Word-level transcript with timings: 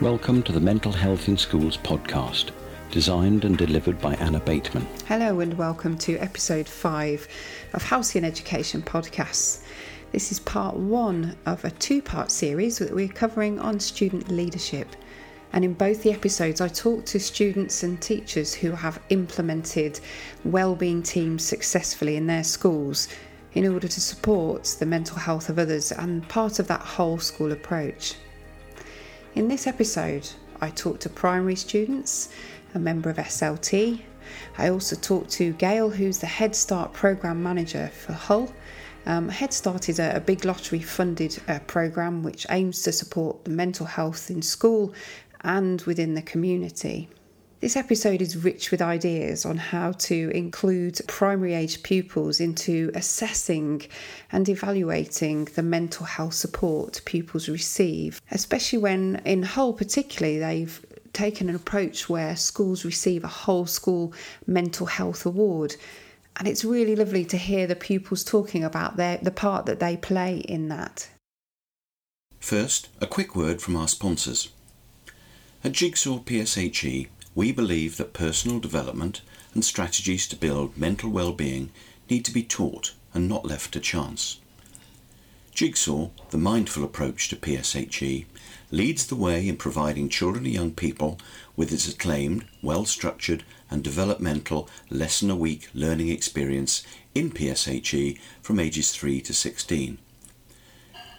Welcome 0.00 0.44
to 0.44 0.52
the 0.52 0.60
Mental 0.60 0.92
Health 0.92 1.26
in 1.26 1.36
Schools 1.36 1.76
podcast, 1.76 2.52
designed 2.92 3.44
and 3.44 3.58
delivered 3.58 4.00
by 4.00 4.14
Anna 4.14 4.38
Bateman. 4.38 4.86
Hello, 5.08 5.40
and 5.40 5.58
welcome 5.58 5.98
to 5.98 6.16
episode 6.18 6.68
five 6.68 7.26
of 7.74 7.82
Halcyon 7.82 8.24
Education 8.24 8.80
podcasts. 8.80 9.64
This 10.12 10.30
is 10.30 10.38
part 10.38 10.76
one 10.76 11.36
of 11.46 11.64
a 11.64 11.72
two 11.72 12.00
part 12.00 12.30
series 12.30 12.78
that 12.78 12.94
we're 12.94 13.08
covering 13.08 13.58
on 13.58 13.80
student 13.80 14.28
leadership. 14.28 14.86
And 15.52 15.64
in 15.64 15.74
both 15.74 16.04
the 16.04 16.12
episodes, 16.12 16.60
I 16.60 16.68
talk 16.68 17.04
to 17.06 17.18
students 17.18 17.82
and 17.82 18.00
teachers 18.00 18.54
who 18.54 18.70
have 18.70 19.02
implemented 19.08 19.98
wellbeing 20.44 21.02
teams 21.02 21.42
successfully 21.42 22.14
in 22.14 22.28
their 22.28 22.44
schools 22.44 23.08
in 23.54 23.66
order 23.66 23.88
to 23.88 24.00
support 24.00 24.76
the 24.78 24.86
mental 24.86 25.16
health 25.16 25.48
of 25.48 25.58
others 25.58 25.90
and 25.90 26.28
part 26.28 26.60
of 26.60 26.68
that 26.68 26.82
whole 26.82 27.18
school 27.18 27.50
approach. 27.50 28.14
In 29.34 29.46
this 29.46 29.66
episode, 29.66 30.28
I 30.60 30.70
talked 30.70 31.02
to 31.02 31.10
primary 31.10 31.54
students, 31.54 32.30
a 32.74 32.78
member 32.78 33.10
of 33.10 33.18
SLT. 33.18 34.00
I 34.56 34.68
also 34.68 34.96
talked 34.96 35.30
to 35.32 35.52
Gail, 35.52 35.90
who's 35.90 36.18
the 36.18 36.26
Head 36.26 36.56
Start 36.56 36.92
Programme 36.92 37.42
Manager 37.42 37.88
for 37.88 38.14
Hull. 38.14 38.52
Um, 39.06 39.28
Head 39.28 39.52
Start 39.52 39.88
is 39.88 39.98
a, 39.98 40.16
a 40.16 40.20
big 40.20 40.44
lottery 40.44 40.80
funded 40.80 41.40
uh, 41.46 41.60
programme 41.66 42.22
which 42.22 42.46
aims 42.50 42.82
to 42.82 42.92
support 42.92 43.44
the 43.44 43.50
mental 43.50 43.86
health 43.86 44.30
in 44.30 44.42
school 44.42 44.92
and 45.42 45.82
within 45.82 46.14
the 46.14 46.22
community. 46.22 47.08
This 47.60 47.74
episode 47.74 48.22
is 48.22 48.36
rich 48.36 48.70
with 48.70 48.80
ideas 48.80 49.44
on 49.44 49.56
how 49.56 49.90
to 49.90 50.30
include 50.30 51.00
primary 51.08 51.54
age 51.54 51.82
pupils 51.82 52.38
into 52.38 52.92
assessing 52.94 53.82
and 54.30 54.48
evaluating 54.48 55.46
the 55.46 55.64
mental 55.64 56.06
health 56.06 56.34
support 56.34 57.00
pupils 57.04 57.48
receive, 57.48 58.22
especially 58.30 58.78
when, 58.78 59.20
in 59.24 59.42
Hull 59.42 59.72
particularly, 59.72 60.38
they've 60.38 60.86
taken 61.12 61.48
an 61.48 61.56
approach 61.56 62.08
where 62.08 62.36
schools 62.36 62.84
receive 62.84 63.24
a 63.24 63.28
whole 63.28 63.66
school 63.66 64.14
mental 64.46 64.86
health 64.86 65.26
award. 65.26 65.74
And 66.36 66.46
it's 66.46 66.64
really 66.64 66.94
lovely 66.94 67.24
to 67.24 67.36
hear 67.36 67.66
the 67.66 67.74
pupils 67.74 68.22
talking 68.22 68.62
about 68.62 68.96
their, 68.96 69.18
the 69.20 69.32
part 69.32 69.66
that 69.66 69.80
they 69.80 69.96
play 69.96 70.36
in 70.36 70.68
that. 70.68 71.08
First, 72.38 72.88
a 73.00 73.06
quick 73.08 73.34
word 73.34 73.60
from 73.60 73.74
our 73.74 73.88
sponsors. 73.88 74.50
At 75.64 75.72
Jigsaw 75.72 76.20
PSHE, 76.20 77.08
we 77.38 77.52
believe 77.52 77.98
that 77.98 78.12
personal 78.12 78.58
development 78.58 79.20
and 79.54 79.64
strategies 79.64 80.26
to 80.26 80.34
build 80.34 80.76
mental 80.76 81.08
well-being 81.08 81.70
need 82.10 82.24
to 82.24 82.32
be 82.32 82.42
taught 82.42 82.94
and 83.14 83.28
not 83.28 83.46
left 83.46 83.70
to 83.70 83.78
chance. 83.78 84.40
Jigsaw, 85.52 86.08
the 86.30 86.36
mindful 86.36 86.82
approach 86.82 87.28
to 87.28 87.36
PSHE, 87.36 88.24
leads 88.72 89.06
the 89.06 89.14
way 89.14 89.46
in 89.46 89.56
providing 89.56 90.08
children 90.08 90.46
and 90.46 90.52
young 90.52 90.72
people 90.72 91.16
with 91.54 91.72
its 91.72 91.86
acclaimed, 91.88 92.44
well-structured 92.60 93.44
and 93.70 93.84
developmental 93.84 94.68
lesson 94.90 95.30
a 95.30 95.36
week 95.36 95.70
learning 95.72 96.08
experience 96.08 96.82
in 97.14 97.30
PSHE 97.30 98.18
from 98.42 98.58
ages 98.58 98.90
3 98.90 99.20
to 99.20 99.32
16. 99.32 99.98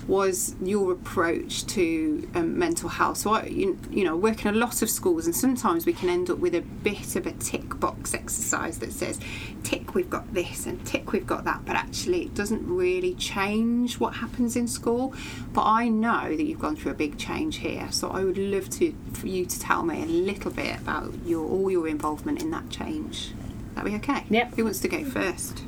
was 0.06 0.54
your 0.60 0.92
approach 0.92 1.64
to 1.68 2.28
um, 2.34 2.58
mental 2.58 2.90
health. 2.90 3.18
So, 3.18 3.32
I, 3.32 3.44
you, 3.44 3.78
you 3.90 4.04
know, 4.04 4.14
work 4.14 4.44
in 4.44 4.54
a 4.54 4.58
lot 4.58 4.82
of 4.82 4.90
schools, 4.90 5.24
and 5.24 5.34
sometimes 5.34 5.86
we 5.86 5.94
can 5.94 6.10
end 6.10 6.28
up 6.28 6.38
with 6.38 6.54
a 6.54 6.60
bit 6.60 7.16
of 7.16 7.26
a 7.26 7.32
tick 7.32 7.80
box 7.80 8.12
exercise 8.12 8.78
that 8.80 8.92
says, 8.92 9.20
tick, 9.62 9.94
we've 9.94 10.10
got 10.10 10.34
this, 10.34 10.66
and 10.66 10.84
tick, 10.84 11.12
we've 11.12 11.26
got 11.26 11.44
that, 11.44 11.64
but 11.64 11.76
actually 11.76 12.24
it 12.24 12.34
doesn't 12.34 12.66
really 12.66 13.14
change 13.14 13.98
what 13.98 14.16
happens 14.16 14.56
in 14.56 14.61
school. 14.66 15.14
But 15.52 15.64
I 15.64 15.88
know 15.88 16.28
that 16.28 16.42
you've 16.42 16.60
gone 16.60 16.76
through 16.76 16.92
a 16.92 16.94
big 16.94 17.18
change 17.18 17.58
here, 17.58 17.88
so 17.90 18.10
I 18.10 18.24
would 18.24 18.38
love 18.38 18.70
to 18.70 18.94
for 19.12 19.26
you 19.26 19.46
to 19.46 19.60
tell 19.60 19.82
me 19.82 20.02
a 20.02 20.06
little 20.06 20.50
bit 20.50 20.78
about 20.78 21.12
your 21.24 21.46
all 21.46 21.70
your 21.70 21.88
involvement 21.88 22.42
in 22.42 22.50
that 22.50 22.70
change. 22.70 23.32
That 23.74 23.84
be 23.84 23.94
okay? 23.96 24.24
Yep. 24.28 24.54
Who 24.56 24.64
wants 24.64 24.80
to 24.80 24.88
go 24.88 25.04
first? 25.04 25.62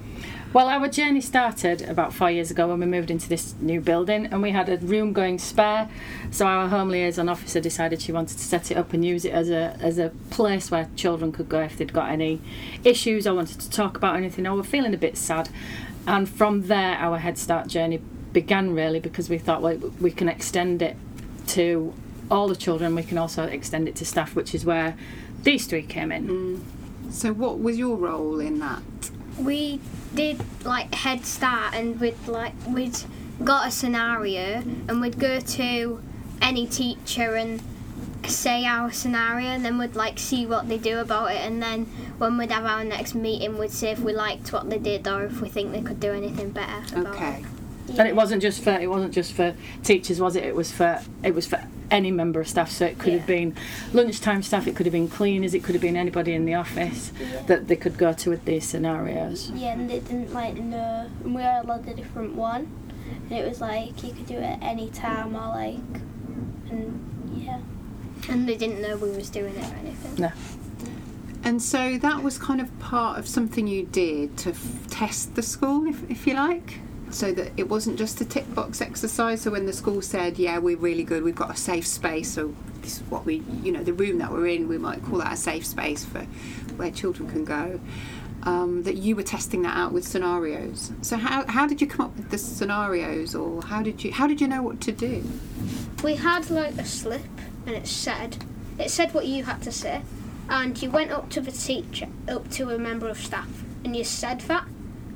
Well, 0.54 0.68
our 0.68 0.86
journey 0.86 1.20
started 1.20 1.82
about 1.82 2.12
four 2.12 2.30
years 2.30 2.52
ago 2.52 2.68
when 2.68 2.78
we 2.78 2.86
moved 2.86 3.10
into 3.10 3.28
this 3.28 3.56
new 3.60 3.80
building 3.80 4.26
and 4.26 4.40
we 4.40 4.52
had 4.52 4.68
a 4.68 4.76
room 4.76 5.12
going 5.12 5.40
spare. 5.40 5.90
So 6.30 6.46
our 6.46 6.68
home 6.68 6.90
liaison 6.90 7.28
officer 7.28 7.58
decided 7.58 8.00
she 8.00 8.12
wanted 8.12 8.38
to 8.38 8.44
set 8.44 8.70
it 8.70 8.76
up 8.76 8.92
and 8.92 9.04
use 9.04 9.24
it 9.24 9.32
as 9.32 9.50
a 9.50 9.76
as 9.80 9.98
a 9.98 10.10
place 10.30 10.70
where 10.70 10.88
children 10.94 11.32
could 11.32 11.48
go 11.48 11.60
if 11.62 11.76
they'd 11.76 11.92
got 11.92 12.08
any 12.08 12.40
issues 12.84 13.26
or 13.26 13.34
wanted 13.34 13.58
to 13.62 13.68
talk 13.68 13.96
about 13.96 14.14
anything 14.14 14.46
or 14.46 14.54
were 14.54 14.62
feeling 14.62 14.94
a 14.94 14.96
bit 14.96 15.16
sad. 15.16 15.48
And 16.06 16.28
from 16.28 16.68
there, 16.68 16.98
our 16.98 17.18
Head 17.18 17.36
Start 17.36 17.66
journey 17.66 18.00
began 18.34 18.74
really 18.74 19.00
because 19.00 19.30
we 19.30 19.38
thought, 19.38 19.62
well, 19.62 19.78
we 19.98 20.10
can 20.10 20.28
extend 20.28 20.82
it 20.82 20.96
to 21.46 21.94
all 22.30 22.48
the 22.48 22.56
children. 22.56 22.94
We 22.94 23.04
can 23.04 23.16
also 23.16 23.44
extend 23.44 23.88
it 23.88 23.96
to 23.96 24.04
staff, 24.04 24.34
which 24.34 24.54
is 24.54 24.66
where 24.66 24.94
these 25.42 25.66
three 25.66 25.82
came 25.82 26.12
in. 26.12 26.28
Mm. 26.28 27.12
So, 27.12 27.32
what 27.32 27.60
was 27.60 27.78
your 27.78 27.96
role 27.96 28.40
in 28.40 28.58
that? 28.58 28.82
We 29.38 29.80
did 30.14 30.42
like 30.64 30.94
Head 30.94 31.24
Start, 31.24 31.74
and 31.74 31.98
we'd 32.00 32.26
like 32.26 32.52
we'd 32.68 32.98
got 33.42 33.68
a 33.68 33.70
scenario, 33.70 34.62
and 34.88 35.00
we'd 35.00 35.18
go 35.18 35.40
to 35.40 36.02
any 36.42 36.66
teacher 36.66 37.34
and 37.34 37.62
say 38.26 38.64
our 38.64 38.90
scenario, 38.90 39.48
and 39.48 39.64
then 39.64 39.78
we'd 39.78 39.96
like 39.96 40.18
see 40.18 40.46
what 40.46 40.68
they 40.68 40.78
do 40.78 40.98
about 40.98 41.30
it, 41.32 41.38
and 41.38 41.62
then 41.62 41.84
when 42.18 42.38
we'd 42.38 42.50
have 42.50 42.64
our 42.64 42.84
next 42.84 43.14
meeting, 43.14 43.58
we'd 43.58 43.70
see 43.70 43.88
if 43.88 44.00
we 44.00 44.12
liked 44.12 44.52
what 44.52 44.70
they 44.70 44.78
did 44.78 45.06
or 45.06 45.24
if 45.24 45.40
we 45.40 45.48
think 45.48 45.72
they 45.72 45.82
could 45.82 46.00
do 46.00 46.12
anything 46.12 46.50
better. 46.50 47.08
okay. 47.08 47.44
It. 47.88 47.94
Yeah. 47.94 48.00
And 48.00 48.08
it 48.08 48.16
wasn't 48.16 48.42
just 48.42 48.62
for 48.62 48.70
it 48.70 48.88
wasn't 48.88 49.12
just 49.12 49.32
for 49.32 49.54
teachers, 49.82 50.20
was 50.20 50.36
it? 50.36 50.44
It 50.44 50.54
was 50.54 50.72
for 50.72 51.02
it 51.22 51.34
was 51.34 51.46
for 51.46 51.62
any 51.90 52.10
member 52.10 52.40
of 52.40 52.48
staff. 52.48 52.70
So 52.70 52.86
it 52.86 52.98
could 52.98 53.12
yeah. 53.12 53.18
have 53.18 53.26
been 53.26 53.56
lunchtime 53.92 54.42
staff, 54.42 54.66
it 54.66 54.76
could 54.76 54.86
have 54.86 54.92
been 54.92 55.08
cleaners, 55.08 55.54
it 55.54 55.62
could 55.62 55.74
have 55.74 55.82
been 55.82 55.96
anybody 55.96 56.32
in 56.32 56.44
the 56.44 56.54
office 56.54 57.12
yeah. 57.20 57.42
that 57.42 57.68
they 57.68 57.76
could 57.76 57.98
go 57.98 58.12
to 58.12 58.30
with 58.30 58.44
these 58.44 58.64
scenarios. 58.64 59.50
Yeah, 59.50 59.72
and 59.72 59.88
they 59.88 60.00
didn't 60.00 60.32
like 60.32 60.56
know. 60.56 61.08
And 61.22 61.34
we 61.34 61.42
had 61.42 61.64
a 61.64 61.68
lot 61.68 61.86
of 61.86 61.96
different 61.96 62.34
one, 62.34 62.70
and 63.28 63.32
it 63.32 63.46
was 63.46 63.60
like 63.60 64.02
you 64.02 64.12
could 64.12 64.26
do 64.26 64.38
it 64.38 64.58
any 64.62 64.90
time 64.90 65.36
or 65.36 65.48
like, 65.48 66.00
and 66.70 67.36
yeah. 67.36 67.60
And 68.28 68.48
they 68.48 68.56
didn't 68.56 68.80
know 68.80 68.96
we 68.96 69.10
was 69.10 69.28
doing 69.28 69.54
it 69.54 69.70
or 69.70 69.76
anything. 69.76 70.14
No. 70.16 70.32
And 71.44 71.60
so 71.60 71.98
that 71.98 72.22
was 72.22 72.38
kind 72.38 72.58
of 72.58 72.78
part 72.78 73.18
of 73.18 73.28
something 73.28 73.66
you 73.66 73.84
did 73.84 74.38
to 74.38 74.50
f- 74.50 74.86
test 74.88 75.34
the 75.34 75.42
school, 75.42 75.86
if, 75.86 76.10
if 76.10 76.26
you 76.26 76.32
like? 76.32 76.78
So 77.14 77.32
that 77.32 77.52
it 77.56 77.68
wasn't 77.68 77.96
just 77.96 78.20
a 78.20 78.24
tick 78.24 78.52
box 78.54 78.80
exercise. 78.80 79.42
So 79.42 79.52
when 79.52 79.66
the 79.66 79.72
school 79.72 80.02
said, 80.02 80.38
"Yeah, 80.38 80.58
we're 80.58 80.76
really 80.76 81.04
good. 81.04 81.22
We've 81.22 81.34
got 81.34 81.50
a 81.50 81.56
safe 81.56 81.86
space," 81.86 82.30
so 82.30 82.54
this 82.82 82.96
is 82.96 83.02
what 83.08 83.24
we, 83.24 83.42
you 83.62 83.72
know, 83.72 83.82
the 83.82 83.92
room 83.92 84.18
that 84.18 84.32
we're 84.32 84.48
in, 84.48 84.68
we 84.68 84.78
might 84.78 85.02
call 85.04 85.18
that 85.18 85.32
a 85.32 85.36
safe 85.36 85.64
space 85.64 86.04
for 86.04 86.20
where 86.76 86.90
children 86.90 87.30
can 87.30 87.44
go. 87.44 87.80
Um, 88.42 88.82
that 88.82 88.96
you 88.96 89.16
were 89.16 89.22
testing 89.22 89.62
that 89.62 89.74
out 89.74 89.92
with 89.92 90.06
scenarios. 90.06 90.92
So 91.00 91.16
how, 91.16 91.46
how 91.46 91.66
did 91.66 91.80
you 91.80 91.86
come 91.86 92.04
up 92.04 92.16
with 92.16 92.30
the 92.30 92.36
scenarios, 92.36 93.34
or 93.34 93.62
how 93.62 93.82
did 93.82 94.04
you 94.04 94.12
how 94.12 94.26
did 94.26 94.40
you 94.40 94.48
know 94.48 94.62
what 94.62 94.80
to 94.82 94.92
do? 94.92 95.24
We 96.02 96.16
had 96.16 96.50
like 96.50 96.76
a 96.76 96.84
slip, 96.84 97.22
and 97.64 97.74
it 97.74 97.86
said 97.86 98.44
it 98.78 98.90
said 98.90 99.14
what 99.14 99.26
you 99.26 99.44
had 99.44 99.62
to 99.62 99.72
say, 99.72 100.02
and 100.48 100.80
you 100.82 100.90
went 100.90 101.12
up 101.12 101.30
to 101.30 101.40
the 101.40 101.52
teacher, 101.52 102.08
up 102.28 102.50
to 102.50 102.70
a 102.70 102.78
member 102.78 103.08
of 103.08 103.18
staff, 103.18 103.64
and 103.84 103.96
you 103.96 104.04
said 104.04 104.40
that, 104.42 104.66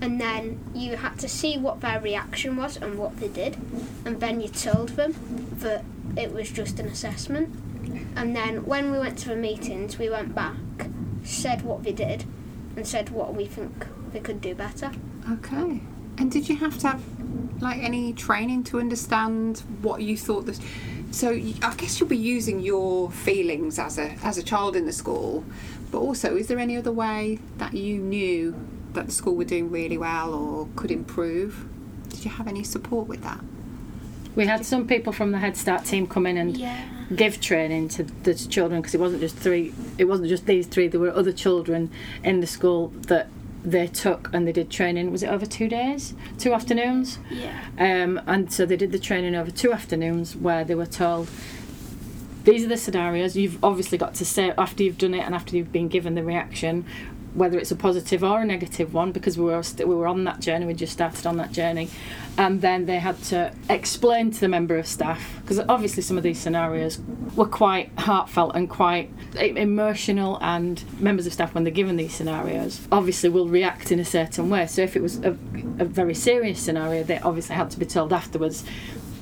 and 0.00 0.20
then 0.20 0.58
you 0.74 0.96
had 0.96 1.18
to 1.18 1.28
see 1.28 1.58
what 1.58 1.80
their 1.80 2.00
reaction 2.00 2.56
was 2.56 2.76
and 2.76 2.98
what 2.98 3.18
they 3.18 3.28
did, 3.28 3.56
and 4.04 4.20
then 4.20 4.40
you 4.40 4.48
told 4.48 4.90
them 4.90 5.14
that 5.58 5.84
it 6.16 6.32
was 6.32 6.50
just 6.50 6.78
an 6.78 6.86
assessment. 6.86 7.48
And 8.16 8.34
then 8.34 8.64
when 8.64 8.90
we 8.90 8.98
went 8.98 9.18
to 9.20 9.28
the 9.28 9.36
meetings, 9.36 9.98
we 9.98 10.10
went 10.10 10.34
back, 10.34 10.56
said 11.24 11.62
what 11.62 11.82
they 11.82 11.92
did, 11.92 12.24
and 12.76 12.86
said 12.86 13.10
what 13.10 13.34
we 13.34 13.46
think 13.46 13.86
they 14.12 14.20
could 14.20 14.40
do 14.40 14.54
better. 14.54 14.92
Okay. 15.30 15.80
And 16.18 16.30
did 16.30 16.48
you 16.48 16.56
have 16.56 16.78
to 16.78 16.88
have 16.88 17.02
like 17.60 17.78
any 17.78 18.12
training 18.12 18.64
to 18.64 18.80
understand 18.80 19.62
what 19.82 20.02
you 20.02 20.16
thought 20.16 20.46
this? 20.46 20.60
So 21.10 21.30
I 21.30 21.74
guess 21.76 21.98
you'll 21.98 22.08
be 22.08 22.16
using 22.16 22.60
your 22.60 23.10
feelings 23.10 23.78
as 23.78 23.98
a 23.98 24.10
as 24.22 24.36
a 24.36 24.42
child 24.42 24.76
in 24.76 24.84
the 24.86 24.92
school, 24.92 25.44
but 25.90 25.98
also 25.98 26.36
is 26.36 26.48
there 26.48 26.58
any 26.58 26.76
other 26.76 26.92
way 26.92 27.38
that 27.58 27.74
you 27.74 27.98
knew 27.98 28.54
that 28.94 29.06
the 29.06 29.12
school 29.12 29.34
were 29.34 29.44
doing 29.44 29.70
really 29.70 29.98
well 29.98 30.34
or 30.34 30.68
could 30.76 30.90
improve? 30.90 31.66
Did 32.08 32.24
you 32.24 32.30
have 32.30 32.48
any 32.48 32.64
support 32.64 33.06
with 33.08 33.22
that? 33.22 33.40
We 34.34 34.46
had 34.46 34.64
some 34.64 34.86
people 34.86 35.12
from 35.12 35.32
the 35.32 35.38
Head 35.38 35.56
Start 35.56 35.84
team 35.84 36.06
come 36.06 36.26
in 36.26 36.36
and 36.36 36.56
Yeah. 36.56 36.84
give 37.14 37.40
training 37.40 37.88
to 37.88 38.04
the 38.04 38.34
children 38.34 38.80
because 38.80 38.94
it 38.94 39.00
wasn't 39.00 39.20
just 39.20 39.36
three. 39.36 39.72
It 39.98 40.04
wasn't 40.04 40.28
just 40.28 40.46
these 40.46 40.66
three. 40.66 40.86
There 40.88 41.00
were 41.00 41.12
other 41.14 41.32
children 41.32 41.90
in 42.22 42.40
the 42.40 42.46
school 42.46 42.92
that 43.08 43.28
they 43.64 43.88
took 43.88 44.30
and 44.32 44.46
they 44.46 44.52
did 44.52 44.70
training. 44.70 45.10
Was 45.10 45.22
it 45.24 45.28
over 45.28 45.44
two 45.44 45.68
days, 45.68 46.14
two 46.38 46.52
afternoons? 46.54 47.18
Yeah. 47.30 47.52
Um, 47.78 48.20
and 48.26 48.52
so 48.52 48.64
they 48.64 48.76
did 48.76 48.92
the 48.92 48.98
training 49.00 49.34
over 49.34 49.50
two 49.50 49.72
afternoons 49.72 50.36
where 50.36 50.64
they 50.64 50.74
were 50.76 50.86
told 50.86 51.28
these 52.44 52.64
are 52.64 52.68
the 52.68 52.76
scenarios. 52.76 53.36
You've 53.36 53.62
obviously 53.62 53.98
got 53.98 54.14
to 54.14 54.24
say 54.24 54.52
after 54.56 54.82
you've 54.84 54.96
done 54.98 55.12
it 55.14 55.20
and 55.26 55.34
after 55.34 55.56
you've 55.56 55.72
been 55.72 55.88
given 55.88 56.14
the 56.14 56.22
reaction 56.22 56.86
whether 57.38 57.58
it's 57.58 57.70
a 57.70 57.76
positive 57.76 58.24
or 58.24 58.42
a 58.42 58.44
negative 58.44 58.92
one 58.92 59.12
because 59.12 59.38
we 59.38 59.44
were 59.44 59.62
st- 59.62 59.88
we 59.88 59.94
were 59.94 60.06
on 60.06 60.24
that 60.24 60.40
journey. 60.40 60.66
We 60.66 60.74
just 60.74 60.92
started 60.92 61.26
on 61.26 61.36
that 61.38 61.52
journey, 61.52 61.88
and 62.36 62.60
then 62.60 62.86
they 62.86 62.98
had 62.98 63.22
to 63.24 63.52
explain 63.70 64.30
to 64.30 64.40
the 64.40 64.48
member 64.48 64.76
of 64.76 64.86
staff 64.86 65.38
because 65.40 65.58
obviously 65.68 66.02
some 66.02 66.16
of 66.16 66.22
these 66.22 66.38
scenarios 66.38 66.98
were 67.36 67.46
quite 67.46 67.90
heartfelt 67.98 68.54
and 68.54 68.68
quite 68.68 69.10
emotional. 69.36 70.38
And 70.40 70.82
members 71.00 71.26
of 71.26 71.32
staff, 71.32 71.54
when 71.54 71.64
they're 71.64 71.72
given 71.72 71.96
these 71.96 72.14
scenarios, 72.14 72.86
obviously 72.90 73.28
will 73.28 73.48
react 73.48 73.92
in 73.92 74.00
a 74.00 74.04
certain 74.04 74.50
way. 74.50 74.66
So 74.66 74.82
if 74.82 74.96
it 74.96 75.02
was 75.02 75.18
a, 75.24 75.30
a 75.78 75.84
very 75.84 76.14
serious 76.14 76.60
scenario, 76.60 77.02
they 77.02 77.18
obviously 77.18 77.54
had 77.54 77.70
to 77.70 77.78
be 77.78 77.86
told 77.86 78.12
afterwards 78.12 78.64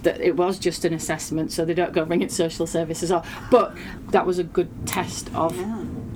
that 0.02 0.20
it 0.20 0.36
was 0.36 0.58
just 0.58 0.84
an 0.84 0.94
assessment, 0.94 1.50
so 1.50 1.64
they 1.64 1.74
don't 1.74 1.92
go 1.92 2.04
ring 2.04 2.22
it 2.22 2.30
social 2.30 2.66
services 2.66 3.10
or. 3.10 3.22
But 3.50 3.76
that 4.10 4.24
was 4.24 4.38
a 4.38 4.44
good 4.44 4.86
test 4.86 5.34
of 5.34 5.56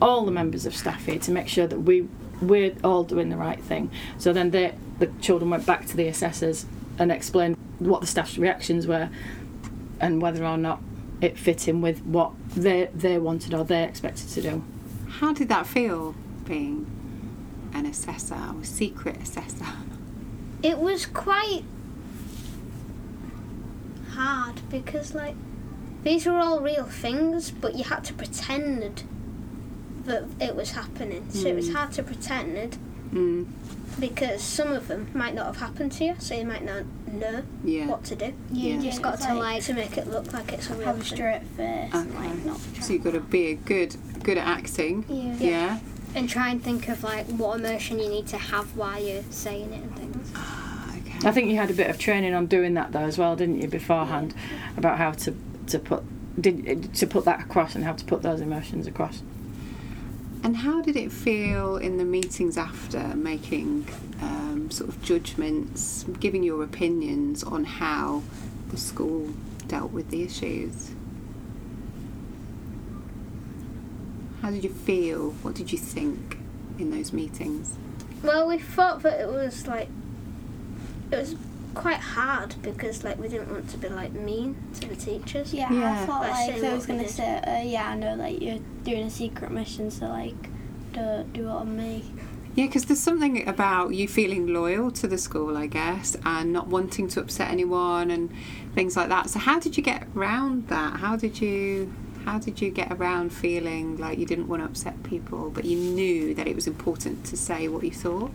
all 0.00 0.24
the 0.24 0.30
members 0.30 0.66
of 0.66 0.74
staff 0.74 1.04
here 1.04 1.18
to 1.18 1.30
make 1.30 1.48
sure 1.48 1.66
that 1.66 1.80
we 1.80 2.08
we're 2.40 2.74
all 2.82 3.04
doing 3.04 3.28
the 3.28 3.36
right 3.36 3.62
thing. 3.62 3.90
So 4.18 4.32
then 4.32 4.50
they, 4.50 4.74
the 4.98 5.08
children 5.20 5.50
went 5.50 5.66
back 5.66 5.86
to 5.86 5.96
the 5.96 6.08
assessors 6.08 6.64
and 6.98 7.12
explained 7.12 7.56
what 7.78 8.00
the 8.00 8.06
staff's 8.06 8.38
reactions 8.38 8.86
were 8.86 9.10
and 10.00 10.22
whether 10.22 10.44
or 10.44 10.56
not 10.56 10.80
it 11.20 11.36
fit 11.36 11.68
in 11.68 11.82
with 11.82 12.02
what 12.02 12.32
they 12.48 12.88
they 12.94 13.18
wanted 13.18 13.52
or 13.52 13.64
they 13.64 13.84
expected 13.84 14.28
to 14.30 14.42
do. 14.42 14.64
How 15.08 15.34
did 15.34 15.48
that 15.50 15.66
feel 15.66 16.14
being 16.46 16.86
an 17.74 17.84
assessor 17.84 18.38
or 18.56 18.64
secret 18.64 19.20
assessor? 19.20 19.66
It 20.62 20.78
was 20.78 21.06
quite 21.06 21.64
hard 24.12 24.60
because, 24.70 25.14
like, 25.14 25.34
these 26.02 26.26
were 26.26 26.38
all 26.38 26.60
real 26.60 26.84
things, 26.84 27.50
but 27.50 27.74
you 27.74 27.84
had 27.84 28.04
to 28.04 28.14
pretend 28.14 29.02
that 30.04 30.24
it 30.40 30.54
was 30.56 30.72
happening. 30.72 31.30
So 31.30 31.48
it 31.48 31.56
was 31.56 31.72
hard 31.72 31.92
to 31.92 32.02
pretend 32.02 32.76
Mm, 33.12 33.46
because 33.98 34.40
some 34.40 34.68
of 34.72 34.86
them 34.86 35.08
might 35.14 35.34
not 35.34 35.46
have 35.46 35.56
happened 35.56 35.90
to 35.92 36.04
you, 36.04 36.14
so 36.20 36.32
you 36.36 36.44
might 36.44 36.64
not 36.64 36.84
know 37.12 37.42
yeah. 37.64 37.86
what 37.86 38.04
to 38.04 38.14
do. 38.14 38.32
Yeah. 38.52 38.76
You 38.76 38.82
just 38.82 39.02
got 39.02 39.14
it's 39.14 39.26
to 39.26 39.34
like- 39.34 39.54
like 39.56 39.62
to 39.64 39.74
make 39.74 39.96
it 39.98 40.06
look 40.08 40.32
like 40.32 40.52
it's 40.52 40.70
a 40.70 40.74
real 40.74 40.86
have 40.86 41.00
a 41.00 41.02
thing. 41.02 41.16
straight 41.16 41.42
face 41.56 41.92
Okay. 41.94 42.14
like 42.18 42.44
not 42.44 42.60
So 42.80 42.92
you've 42.92 43.02
got 43.02 43.14
to 43.14 43.20
be 43.20 43.48
a 43.48 43.54
good, 43.54 43.96
good 44.22 44.38
at 44.38 44.46
acting. 44.46 45.04
yeah. 45.08 45.34
Yeah. 45.40 45.78
and 46.14 46.28
try 46.28 46.50
and 46.50 46.62
think 46.62 46.88
of 46.88 47.02
like 47.02 47.26
what 47.26 47.58
emotion 47.58 47.98
you 47.98 48.08
need 48.08 48.28
to 48.28 48.38
have 48.38 48.76
while 48.76 49.02
you're 49.02 49.24
saying 49.30 49.72
it 49.72 49.82
and 49.82 49.96
things. 49.96 50.30
Ah, 50.36 50.94
okay. 50.98 51.28
I 51.28 51.32
think 51.32 51.50
you 51.50 51.56
had 51.56 51.70
a 51.70 51.74
bit 51.74 51.90
of 51.90 51.98
training 51.98 52.32
on 52.32 52.46
doing 52.46 52.74
that 52.74 52.92
though 52.92 53.00
as 53.00 53.18
well, 53.18 53.34
didn't 53.34 53.60
you, 53.60 53.66
beforehand, 53.68 54.34
about 54.76 54.98
how 54.98 55.10
to 55.12 55.34
to 55.66 55.78
put 55.80 56.04
did 56.40 56.94
to 56.94 57.06
put 57.08 57.24
that 57.24 57.40
across 57.40 57.74
and 57.74 57.82
how 57.84 57.92
to 57.92 58.04
put 58.04 58.22
those 58.22 58.40
emotions 58.40 58.86
across. 58.86 59.22
And 60.42 60.56
how 60.56 60.80
did 60.80 60.96
it 60.96 61.12
feel 61.12 61.76
in 61.76 61.98
the 61.98 62.04
meetings 62.04 62.56
after 62.56 62.98
making 63.14 63.86
um, 64.22 64.70
sort 64.70 64.88
of 64.88 65.02
judgments, 65.02 66.04
giving 66.18 66.42
your 66.42 66.64
opinions 66.64 67.44
on 67.44 67.64
how 67.64 68.22
the 68.70 68.76
school 68.78 69.28
dealt 69.68 69.92
with 69.92 70.10
the 70.10 70.22
issues? 70.22 70.90
How 74.40 74.50
did 74.50 74.64
you 74.64 74.70
feel? 74.70 75.32
What 75.42 75.54
did 75.54 75.70
you 75.72 75.78
think 75.78 76.38
in 76.78 76.90
those 76.90 77.12
meetings? 77.12 77.76
Well, 78.22 78.48
we 78.48 78.58
thought 78.58 79.02
that 79.02 79.20
it 79.20 79.28
was 79.28 79.66
like 79.66 79.88
it 81.10 81.16
was 81.16 81.34
quite 81.74 81.98
hard 82.00 82.54
because 82.62 83.04
like 83.04 83.18
we 83.18 83.28
didn't 83.28 83.50
want 83.50 83.68
to 83.70 83.78
be 83.78 83.88
like 83.88 84.12
mean 84.12 84.56
to 84.80 84.88
the 84.88 84.96
teachers. 84.96 85.52
Yeah, 85.54 85.72
Yeah. 85.72 86.02
I 86.02 86.06
thought 86.06 86.22
Let's 86.22 86.32
like 86.48 86.54
say 86.54 86.60
they 86.60 86.72
was 86.74 86.86
gonna 86.86 87.02
did. 87.02 87.10
say, 87.10 87.36
uh, 87.38 87.62
yeah, 87.62 87.88
I 87.90 87.94
know, 87.96 88.14
like 88.14 88.40
you're 88.40 88.58
doing 88.84 89.04
a 89.04 89.10
secret 89.10 89.50
mission, 89.50 89.90
so 89.90 90.06
like 90.06 90.34
don't 90.92 91.32
do 91.32 91.46
it 91.48 91.50
on 91.50 91.76
me. 91.76 92.04
Yeah, 92.56 92.66
because 92.66 92.84
there's 92.86 92.98
something 93.00 93.46
about 93.48 93.94
you 93.94 94.08
feeling 94.08 94.48
loyal 94.52 94.90
to 94.90 95.06
the 95.06 95.16
school, 95.18 95.56
I 95.56 95.68
guess, 95.68 96.16
and 96.24 96.52
not 96.52 96.66
wanting 96.66 97.06
to 97.10 97.20
upset 97.20 97.48
anyone 97.48 98.10
and 98.10 98.28
things 98.74 98.96
like 98.96 99.08
that. 99.08 99.30
So 99.30 99.38
how 99.38 99.60
did 99.60 99.76
you 99.76 99.84
get 99.84 100.08
around 100.16 100.66
that? 100.68 100.98
How 100.98 101.16
did 101.16 101.40
you 101.40 101.94
how 102.24 102.38
did 102.38 102.60
you 102.60 102.70
get 102.70 102.92
around 102.92 103.30
feeling 103.32 103.96
like 103.96 104.18
you 104.18 104.26
didn't 104.26 104.48
want 104.48 104.62
to 104.62 104.66
upset 104.66 105.02
people, 105.04 105.48
but 105.50 105.64
you 105.64 105.76
knew 105.78 106.34
that 106.34 106.46
it 106.48 106.54
was 106.54 106.66
important 106.66 107.24
to 107.26 107.36
say 107.36 107.68
what 107.68 107.84
you 107.84 107.92
thought? 107.92 108.32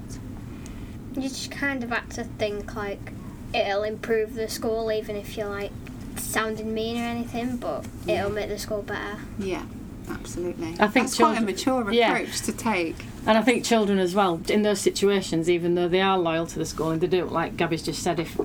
You 1.15 1.21
just 1.23 1.51
kind 1.51 1.83
of 1.83 1.91
had 1.91 2.09
to 2.11 2.23
think 2.23 2.73
like 2.75 3.11
it'll 3.55 3.83
improve 3.83 4.35
the 4.35 4.47
school 4.47 4.91
even 4.91 5.15
if 5.15 5.37
you're 5.37 5.49
like 5.49 5.71
sounding 6.17 6.73
mean 6.73 6.97
or 6.97 7.05
anything, 7.05 7.57
but 7.57 7.85
it'll 8.07 8.31
make 8.31 8.49
the 8.49 8.59
school 8.59 8.81
better. 8.81 9.17
Yeah, 9.39 9.63
absolutely. 10.09 10.75
I 10.79 10.87
think 10.87 11.07
that's 11.07 11.15
quite 11.17 11.37
a 11.37 11.55
children- 11.55 11.85
mature 11.85 11.91
yeah. 11.91 12.11
approach 12.11 12.41
to 12.41 12.51
take. 12.51 12.95
And 13.25 13.37
I 13.37 13.41
think 13.41 13.63
children 13.65 13.97
as 13.97 14.13
well, 14.13 14.41
in 14.49 14.61
those 14.61 14.79
situations, 14.79 15.49
even 15.49 15.75
though 15.75 15.87
they 15.87 16.01
are 16.01 16.17
loyal 16.17 16.45
to 16.47 16.59
the 16.59 16.65
school 16.65 16.91
and 16.91 17.01
they 17.01 17.07
do, 17.07 17.25
like 17.25 17.57
Gabby's 17.57 17.81
just 17.81 18.03
said, 18.03 18.19
if 18.19 18.39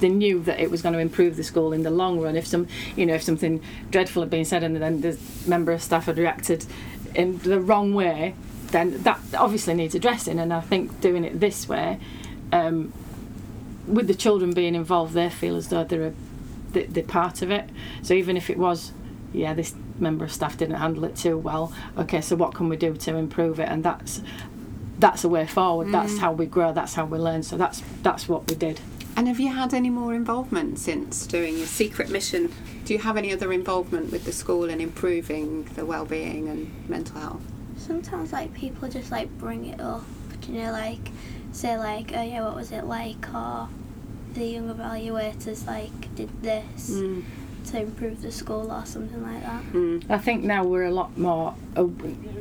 they 0.00 0.08
knew 0.08 0.42
that 0.44 0.60
it 0.60 0.70
was 0.70 0.82
going 0.82 0.94
to 0.94 0.98
improve 0.98 1.36
the 1.36 1.44
school 1.44 1.72
in 1.72 1.82
the 1.82 1.90
long 1.90 2.20
run, 2.20 2.36
if 2.36 2.46
some, 2.46 2.66
you 2.96 3.04
know, 3.04 3.14
if 3.14 3.22
something 3.22 3.60
dreadful 3.90 4.22
had 4.22 4.30
been 4.30 4.44
said 4.44 4.62
and 4.62 4.76
then 4.76 5.02
the 5.02 5.18
member 5.46 5.72
of 5.72 5.82
staff 5.82 6.06
had 6.06 6.18
reacted 6.18 6.64
in 7.14 7.38
the 7.38 7.60
wrong 7.60 7.94
way, 7.94 8.34
then 8.70 9.02
that 9.02 9.20
obviously 9.34 9.74
needs 9.74 9.94
addressing. 9.94 10.38
And 10.38 10.52
I 10.52 10.60
think 10.60 11.00
doing 11.00 11.24
it 11.24 11.38
this 11.38 11.68
way, 11.68 12.00
um, 12.50 12.92
with 13.86 14.06
the 14.06 14.14
children 14.14 14.52
being 14.52 14.74
involved, 14.74 15.14
they 15.14 15.28
feel 15.30 15.56
as 15.56 15.68
though 15.68 15.84
they're 15.84 16.08
a, 16.08 16.12
they- 16.72 16.86
they're 16.86 17.02
part 17.02 17.42
of 17.42 17.50
it. 17.50 17.68
So 18.02 18.14
even 18.14 18.36
if 18.36 18.50
it 18.50 18.58
was, 18.58 18.92
yeah, 19.32 19.54
this 19.54 19.74
member 19.98 20.24
of 20.24 20.32
staff 20.32 20.56
didn't 20.56 20.76
handle 20.76 21.04
it 21.04 21.16
too 21.16 21.36
well. 21.38 21.72
Okay, 21.98 22.20
so 22.20 22.36
what 22.36 22.54
can 22.54 22.68
we 22.68 22.76
do 22.76 22.94
to 22.94 23.16
improve 23.16 23.60
it? 23.60 23.68
And 23.68 23.84
that's 23.84 24.22
that's 24.98 25.24
a 25.24 25.28
way 25.28 25.46
forward. 25.46 25.92
That's 25.92 26.14
mm. 26.14 26.18
how 26.20 26.32
we 26.32 26.46
grow. 26.46 26.72
That's 26.72 26.94
how 26.94 27.04
we 27.04 27.18
learn. 27.18 27.42
So 27.42 27.56
that's 27.56 27.82
that's 28.02 28.28
what 28.28 28.48
we 28.48 28.54
did. 28.56 28.80
And 29.16 29.28
have 29.28 29.38
you 29.38 29.52
had 29.52 29.72
any 29.74 29.90
more 29.90 30.14
involvement 30.14 30.78
since 30.78 31.26
doing 31.26 31.56
your 31.56 31.66
secret 31.66 32.10
mission? 32.10 32.52
Do 32.84 32.92
you 32.92 32.98
have 32.98 33.16
any 33.16 33.32
other 33.32 33.52
involvement 33.52 34.10
with 34.10 34.24
the 34.24 34.32
school 34.32 34.64
in 34.64 34.80
improving 34.80 35.64
the 35.74 35.86
well-being 35.86 36.48
and 36.48 36.88
mental 36.88 37.20
health? 37.20 37.42
Sometimes 37.76 38.32
like 38.32 38.52
people 38.54 38.88
just 38.88 39.12
like 39.12 39.28
bring 39.38 39.66
it 39.66 39.80
up, 39.80 40.04
you 40.48 40.62
know, 40.62 40.72
like 40.72 41.10
say 41.54 41.76
like, 41.78 42.12
oh 42.14 42.22
yeah, 42.22 42.44
what 42.44 42.54
was 42.56 42.72
it 42.72 42.84
like, 42.84 43.32
or 43.34 43.68
the 44.34 44.44
young 44.44 44.68
evaluators 44.74 45.66
like 45.66 46.14
did 46.16 46.28
this 46.42 46.90
Mm. 46.90 47.22
to 47.66 47.80
improve 47.80 48.20
the 48.22 48.32
school 48.32 48.70
or 48.72 48.84
something 48.84 49.22
like 49.22 49.42
that. 49.42 49.62
Mm. 49.72 50.04
I 50.10 50.18
think 50.18 50.42
now 50.44 50.64
we're 50.64 50.84
a 50.84 50.90
lot 50.90 51.16
more, 51.16 51.54
uh, 51.76 51.86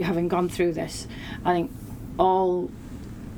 having 0.01 0.27
gone 0.27 0.49
through 0.49 0.73
this. 0.73 1.07
I 1.45 1.53
think 1.53 1.71
all, 2.17 2.71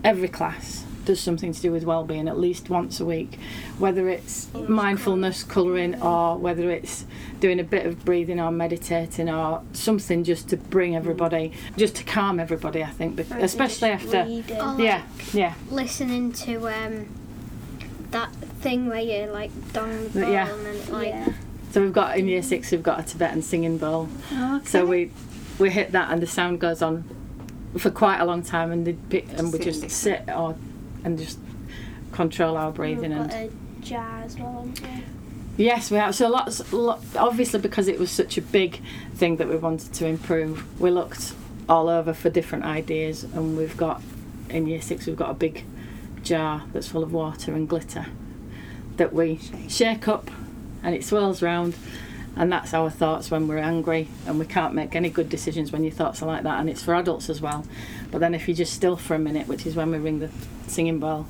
every 0.03 0.29
class 0.29 0.84
does 1.05 1.19
something 1.19 1.53
to 1.53 1.61
do 1.61 1.71
with 1.71 1.83
well-being 1.83 2.27
at 2.27 2.37
least 2.37 2.69
once 2.69 2.99
a 2.99 3.05
week, 3.05 3.37
whether 3.77 4.09
it's 4.09 4.51
mindfulness, 4.53 5.43
colouring, 5.43 6.01
or 6.01 6.37
whether 6.37 6.69
it's 6.71 7.05
doing 7.39 7.59
a 7.59 7.63
bit 7.63 7.85
of 7.85 8.03
breathing 8.03 8.39
or 8.39 8.51
meditating 8.51 9.29
or 9.29 9.61
something 9.73 10.23
just 10.23 10.49
to 10.49 10.57
bring 10.57 10.95
everybody, 10.95 11.51
just 11.77 11.95
to 11.95 12.03
calm 12.03 12.39
everybody. 12.39 12.83
I 12.83 12.89
think, 12.89 13.19
Or 13.19 13.37
especially 13.39 13.89
after. 13.89 14.23
reading? 14.25 14.57
Oh, 14.59 14.77
Yeah, 14.77 15.03
yeah. 15.33 15.53
Listening 15.69 16.31
to 16.33 16.67
um 16.67 17.07
that 18.11 18.31
thing 18.61 18.87
where 18.87 18.99
you're 19.01 19.31
like 19.31 19.51
dong 19.73 20.09
the 20.09 20.21
ball 20.21 20.29
Yeah. 20.31 20.49
and 20.53 20.89
like 20.89 21.07
yeah. 21.09 21.33
So 21.71 21.81
we've 21.81 21.93
got 21.93 22.17
in 22.17 22.27
year 22.27 22.41
six, 22.41 22.71
we've 22.71 22.81
got 22.83 22.99
a 22.99 23.03
Tibetan 23.03 23.41
singing 23.41 23.77
bowl. 23.77 24.07
So 24.65 24.85
we 24.85 25.11
we 25.59 25.69
hit 25.69 25.91
that 25.91 26.11
and 26.11 26.21
the 26.21 26.27
sound 26.27 26.59
goes 26.61 26.81
on 26.81 27.03
for 27.77 27.89
quite 27.91 28.19
a 28.19 28.25
long 28.25 28.41
time, 28.41 28.71
and 28.71 28.87
they'd 28.87 29.29
and 29.37 29.51
we 29.51 29.59
just 29.59 29.89
sit 29.91 30.23
or 30.33 30.55
and 31.05 31.17
just 31.17 31.39
control 32.11 32.57
our 32.57 32.71
breathing 32.71 33.13
and 33.13 33.31
a 33.31 33.49
jar 33.81 34.21
as 34.23 34.37
well? 34.37 34.67
Yes, 35.55 35.89
we 35.89 35.97
have. 35.97 36.13
So 36.15 36.27
lots, 36.27 36.73
lo- 36.73 36.99
obviously, 37.15 37.61
because 37.61 37.87
it 37.87 37.97
was 37.97 38.11
such 38.11 38.37
a 38.37 38.41
big 38.41 38.81
thing 39.13 39.37
that 39.37 39.47
we 39.47 39.55
wanted 39.55 39.93
to 39.93 40.05
improve, 40.05 40.65
we 40.81 40.89
looked 40.89 41.33
all 41.69 41.87
over 41.87 42.13
for 42.13 42.29
different 42.29 42.65
ideas, 42.65 43.23
and 43.23 43.55
we've 43.57 43.77
got 43.77 44.01
in 44.49 44.67
year 44.67 44.81
six 44.81 45.07
we've 45.07 45.15
got 45.15 45.29
a 45.29 45.33
big 45.33 45.63
jar 46.23 46.63
that's 46.73 46.87
full 46.89 47.03
of 47.03 47.13
water 47.13 47.53
and 47.53 47.69
glitter 47.69 48.05
that 48.97 49.13
we 49.13 49.37
Shake. 49.37 49.69
shake 49.69 50.07
up, 50.07 50.29
and 50.83 50.93
it 50.95 51.03
swirls 51.05 51.41
round, 51.41 51.75
and 52.35 52.51
that's 52.51 52.73
our 52.73 52.89
thoughts 52.89 53.31
when 53.31 53.47
we're 53.47 53.57
angry, 53.57 54.07
and 54.27 54.39
we 54.39 54.45
can't 54.45 54.73
make 54.73 54.95
any 54.95 55.09
good 55.09 55.29
decisions 55.29 55.71
when 55.71 55.83
your 55.83 55.93
thoughts 55.93 56.21
are 56.21 56.25
like 56.25 56.43
that, 56.43 56.59
and 56.59 56.69
it's 56.69 56.83
for 56.83 56.95
adults 56.95 57.29
as 57.29 57.41
well. 57.41 57.65
But 58.11 58.19
then 58.19 58.33
if 58.33 58.47
you 58.47 58.53
just 58.53 58.73
still 58.73 58.97
for 58.97 59.15
a 59.15 59.19
minute, 59.19 59.47
which 59.47 59.65
is 59.65 59.75
when 59.75 59.91
we 59.91 59.97
ring 59.97 60.19
the 60.19 60.29
singing 60.67 60.99
bell, 60.99 61.27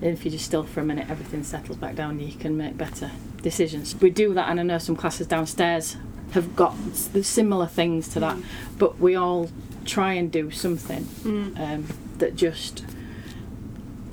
if 0.00 0.24
you 0.24 0.30
just 0.30 0.44
still 0.44 0.62
for 0.62 0.80
a 0.80 0.84
minute, 0.84 1.10
everything 1.10 1.42
settles 1.42 1.76
back 1.76 1.96
down. 1.96 2.20
You 2.20 2.32
can 2.32 2.56
make 2.56 2.76
better 2.76 3.10
decisions. 3.42 3.94
We 4.00 4.10
do 4.10 4.34
that, 4.34 4.48
and 4.48 4.60
I 4.60 4.62
know 4.62 4.78
some 4.78 4.96
classes 4.96 5.26
downstairs 5.26 5.96
have 6.32 6.54
got 6.54 6.74
similar 6.94 7.66
things 7.66 8.08
to 8.08 8.20
that, 8.20 8.36
but 8.78 8.98
we 8.98 9.16
all 9.16 9.50
try 9.84 10.12
and 10.12 10.30
do 10.30 10.50
something 10.50 11.08
um, 11.56 11.86
that 12.18 12.36
just, 12.36 12.84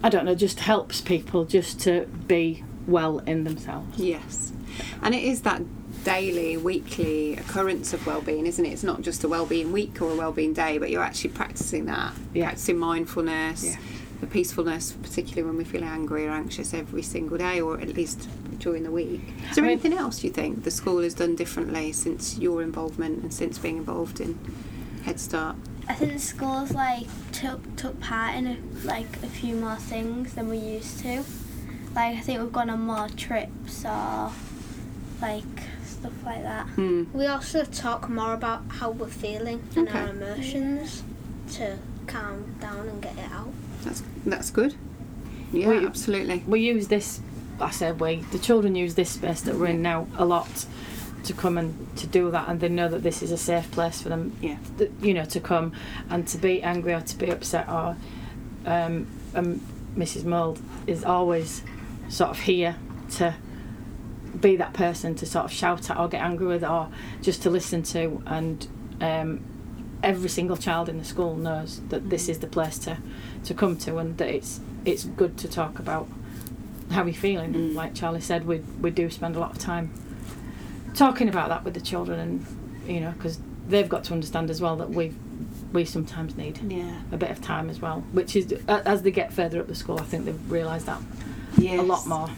I 0.02 0.10
don't 0.10 0.26
know, 0.26 0.36
just 0.36 0.62
helps 0.62 1.02
people 1.02 1.44
just 1.46 1.80
to 1.82 2.06
be 2.28 2.64
well 2.88 3.20
in 3.20 3.44
themselves. 3.44 4.00
Yes. 4.00 4.54
And 5.02 5.14
it 5.14 5.24
is 5.24 5.42
that 5.42 5.62
daily, 6.06 6.56
weekly 6.56 7.34
occurrence 7.36 7.92
of 7.92 8.06
well-being, 8.06 8.46
isn't 8.46 8.64
it? 8.66 8.70
It's 8.72 8.84
not 8.84 9.02
just 9.02 9.24
a 9.24 9.28
well-being 9.28 9.72
week 9.74 10.02
or 10.02 10.12
a 10.12 10.16
well-being 10.16 10.54
day, 10.54 10.78
but 10.78 10.90
you're 10.90 11.02
actually 11.04 11.32
practicing 11.32 11.86
that. 11.88 12.14
Yeah. 12.34 12.46
Practicing 12.46 12.78
mindfulness, 12.78 13.66
Yeah. 13.66 13.76
the 14.22 14.28
peacefulness, 14.28 14.94
particularly 14.94 15.44
when 15.44 15.58
we 15.58 15.64
feel 15.66 15.84
angry 15.84 16.26
or 16.28 16.30
anxious 16.30 16.74
every 16.74 17.02
single 17.02 17.38
day, 17.38 17.60
or 17.60 17.80
at 17.82 17.90
least 17.96 18.30
during 18.60 18.84
the 18.84 18.92
week. 18.92 19.22
Is 19.50 19.56
there 19.56 19.66
I 19.66 19.68
mean- 19.68 19.80
anything 19.80 19.94
else 19.94 20.24
you 20.24 20.30
think 20.30 20.64
the 20.64 20.72
school 20.72 21.02
has 21.02 21.14
done 21.16 21.36
differently 21.36 21.92
since 21.92 22.38
your 22.38 22.62
involvement 22.62 23.24
and 23.24 23.34
since 23.34 23.58
being 23.58 23.78
involved 23.78 24.22
in 24.22 24.38
Head 25.04 25.20
Start? 25.20 25.56
I 25.90 25.94
think 25.94 26.14
the 26.14 26.20
schools 26.20 26.72
like 26.72 27.08
took 27.32 27.76
took 27.76 28.00
part 28.00 28.36
in 28.36 28.48
a, 28.48 28.58
like 28.86 29.18
a 29.24 29.28
few 29.28 29.56
more 29.56 29.76
things 29.76 30.34
than 30.34 30.50
we 30.50 30.58
used 30.58 31.00
to. 31.02 31.24
Like 31.96 32.16
I 32.18 32.22
think 32.22 32.42
we've 32.42 32.52
gone 32.52 32.70
on 32.72 32.82
more 32.82 33.08
trips 33.10 33.86
or 33.86 34.32
like 35.22 35.44
stuff 36.06 36.24
like 36.26 36.44
that. 36.44 36.66
Hmm. 36.70 37.04
We 37.14 37.26
also 37.28 37.64
talk 37.64 38.10
more 38.10 38.34
about 38.34 38.64
how 38.70 38.92
we're 38.92 39.08
feeling 39.08 39.62
and 39.76 39.88
Okay. 39.88 40.00
our 40.00 40.10
emotions 40.10 41.04
to 41.54 41.78
calm 42.08 42.56
down 42.60 42.88
and 42.88 43.02
get 43.02 43.18
it 43.18 43.32
out. 43.32 43.50
That's 43.84 44.04
that's 44.26 44.52
good. 44.52 44.76
Yeah, 45.52 45.70
We- 45.70 45.86
absolutely. 45.86 46.44
we 46.48 46.60
use 46.62 46.88
this 46.88 47.22
I 47.60 47.70
said 47.72 48.00
we 48.02 48.18
the 48.32 48.40
children 48.40 48.76
use 48.76 48.96
this 48.96 49.12
space 49.12 49.42
that 49.42 49.56
we're 49.56 49.68
in 49.68 49.82
now 49.82 50.08
a 50.18 50.26
lot 50.26 50.66
to 51.24 51.34
come 51.34 51.58
and 51.58 51.74
to 51.98 52.06
do 52.06 52.30
that 52.32 52.50
and 52.50 52.60
they 52.60 52.68
know 52.70 52.90
that 52.90 53.02
this 53.02 53.24
is 53.24 53.32
a 53.32 53.38
safe 53.38 53.72
place 53.72 54.02
for 54.02 54.10
them 54.10 54.34
Yeah. 54.42 54.58
th- 54.78 54.92
you 55.02 55.14
know 55.14 55.24
to 55.26 55.40
come 55.40 55.72
and 56.10 56.28
to 56.28 56.38
be 56.38 56.62
angry 56.62 56.94
or 56.94 57.02
to 57.02 57.18
be 57.18 57.30
upset 57.30 57.68
or 57.70 57.96
um, 58.66 59.08
um, 59.34 59.62
Mrs 59.98 60.26
Mould 60.26 60.60
is 60.88 61.04
always 61.06 61.64
sort 62.10 62.32
of 62.32 62.40
here 62.40 62.76
to 63.12 63.34
be 64.42 64.56
that 64.58 64.74
person 64.74 65.16
to 65.16 65.26
sort 65.26 65.46
of 65.46 65.52
shout 65.52 65.90
at 65.90 65.98
or 65.98 66.08
get 66.08 66.22
angry 66.22 66.48
with 66.48 66.64
or 66.64 66.90
just 67.22 67.42
to 67.44 67.50
listen 67.50 67.84
to 67.84 68.22
and 68.26 68.68
um, 69.02 69.44
every 70.04 70.30
single 70.30 70.58
child 70.58 70.90
in 70.90 70.98
the 70.98 71.06
school 71.06 71.36
knows 71.36 71.82
that 71.90 72.10
this 72.10 72.28
is 72.30 72.40
the 72.40 72.48
place 72.48 72.78
to, 72.80 72.98
to 73.44 73.54
come 73.54 73.76
to 73.78 73.98
and 73.98 74.18
that 74.18 74.28
it's 74.30 74.60
it's 74.86 75.04
good 75.06 75.38
to 75.38 75.48
talk 75.48 75.80
about 75.80 76.08
how 76.92 77.04
you're 77.04 77.14
feeling 77.14 77.54
Mm. 77.54 77.74
like 77.76 77.96
Charlie 77.96 78.22
said 78.22 78.46
we, 78.46 78.60
we 78.82 78.92
do 78.92 79.10
spend 79.10 79.36
a 79.36 79.40
lot 79.40 79.52
of 79.52 79.58
time 79.58 79.92
talking 80.94 81.28
about 81.28 81.50
that 81.50 81.64
with 81.64 81.74
the 81.74 81.82
children 81.82 82.20
and 82.20 82.46
you 82.88 83.00
know 83.02 83.12
because 83.12 83.40
they've 83.68 83.90
got 83.90 84.04
to 84.06 84.14
understand 84.14 84.50
as 84.50 84.62
well 84.62 84.76
that 84.78 84.90
we 84.90 85.14
we 85.74 85.84
sometimes 85.84 86.38
need 86.38 86.60
Yeah. 86.72 87.02
a 87.12 87.18
bit 87.18 87.32
of 87.32 87.42
time 87.42 87.70
as 87.70 87.82
well 87.82 88.02
which 88.14 88.36
is 88.36 88.52
as 88.68 89.02
they 89.02 89.12
get 89.12 89.34
further 89.34 89.60
up 89.60 89.68
the 89.68 89.76
school 89.76 90.00
I 90.00 90.04
think 90.04 90.26
they've 90.26 90.52
realised 90.52 90.86
that 90.86 91.02
Yes. 91.58 91.80
a 91.80 91.84
lot 91.84 92.06
more 92.06 92.30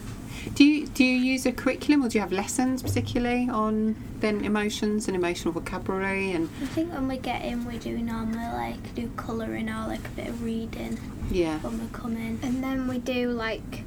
Do 0.55 0.63
you 0.63 0.87
do 0.87 1.03
you 1.03 1.17
use 1.17 1.45
a 1.45 1.51
curriculum 1.51 2.03
or 2.05 2.09
do 2.09 2.17
you 2.17 2.21
have 2.21 2.31
lessons 2.31 2.81
particularly 2.81 3.49
on 3.49 3.95
then 4.19 4.43
emotions 4.43 5.07
and 5.07 5.15
emotional 5.15 5.53
vocabulary 5.53 6.31
and 6.31 6.49
I 6.61 6.65
think 6.67 6.91
when 6.93 7.07
we 7.07 7.17
get 7.17 7.43
in, 7.45 7.65
we 7.65 7.77
do 7.77 7.97
normally 7.97 8.47
like 8.53 8.95
do 8.95 9.11
colouring 9.17 9.69
or 9.69 9.87
like 9.87 10.05
a 10.05 10.09
bit 10.11 10.27
of 10.27 10.43
reading 10.43 10.97
yeah 11.29 11.59
when 11.59 11.79
we 11.79 11.87
come 11.91 12.15
in. 12.17 12.39
And 12.41 12.63
then 12.63 12.87
we 12.87 12.97
do 12.99 13.29
like 13.29 13.83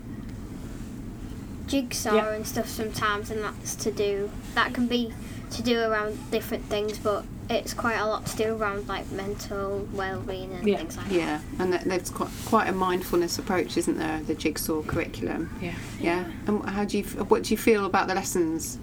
jigsaw 1.67 2.15
Yeah. 2.15 2.33
and 2.33 2.47
stuff 2.47 2.69
sometimes, 2.69 3.31
and 3.31 3.43
that's 3.43 3.75
to 3.77 3.91
do. 3.93 4.31
That 4.55 4.75
can 4.75 4.87
be 4.87 5.13
to 5.53 5.63
do 5.63 5.81
around 5.81 6.31
different 6.31 6.65
things, 6.67 6.99
but 6.99 7.25
it's 7.49 7.75
quite 7.75 7.97
a 7.97 8.07
lot 8.07 8.25
to 8.27 8.37
do 8.37 8.55
around 8.57 8.87
like 8.89 9.11
mental 9.11 9.89
well-being 9.93 10.53
and 10.53 10.67
Yeah. 10.69 10.77
things 10.79 10.97
like 10.97 11.09
that. 11.09 11.15
yeah 11.15 11.41
and 11.59 11.73
that, 11.73 11.85
there's 11.85 12.09
quite 12.11 12.31
quite 12.45 12.69
a 12.69 12.73
mindfulness 12.73 13.39
approach 13.41 13.77
isn't 13.77 13.99
there 13.99 14.21
the 14.21 14.35
jigsaw 14.35 14.83
curriculum? 14.83 15.51
Yeah. 15.61 15.75
Yeah. 16.01 16.25
And 16.47 16.65
how 16.69 16.85
do 16.85 16.99
you 16.99 17.05
what 17.05 17.43
do 17.43 17.51
you 17.53 17.59
feel 17.59 17.85
about 17.87 18.07
the 18.07 18.15
lessons? 18.15 18.79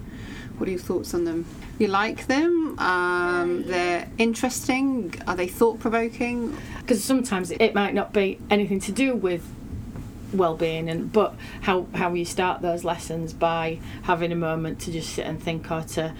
What 0.57 0.67
are 0.67 0.71
your 0.71 0.79
thoughts 0.81 1.13
on 1.13 1.24
them? 1.24 1.45
You 1.79 1.88
like 1.88 2.25
them? 2.27 2.77
Um, 2.79 3.63
they're 3.67 4.09
interesting? 4.17 5.13
Are 5.27 5.36
they 5.36 5.47
thought-provoking? 5.47 6.57
Because 6.81 7.03
sometimes 7.03 7.51
it 7.51 7.75
might 7.75 7.93
not 7.93 8.12
be 8.12 8.39
anything 8.50 8.79
to 8.81 8.91
do 8.91 9.15
with 9.15 9.43
well-being 10.33 10.89
and 10.89 11.09
but 11.13 11.33
how 11.62 11.86
how 11.93 12.13
you 12.13 12.25
start 12.25 12.62
those 12.62 12.83
lessons 12.83 13.31
by 13.31 13.79
having 14.03 14.31
a 14.33 14.36
moment 14.36 14.77
to 14.81 14.91
just 14.91 15.13
sit 15.13 15.25
and 15.25 15.41
think 15.41 15.71
or 15.71 15.81
to 15.83 16.13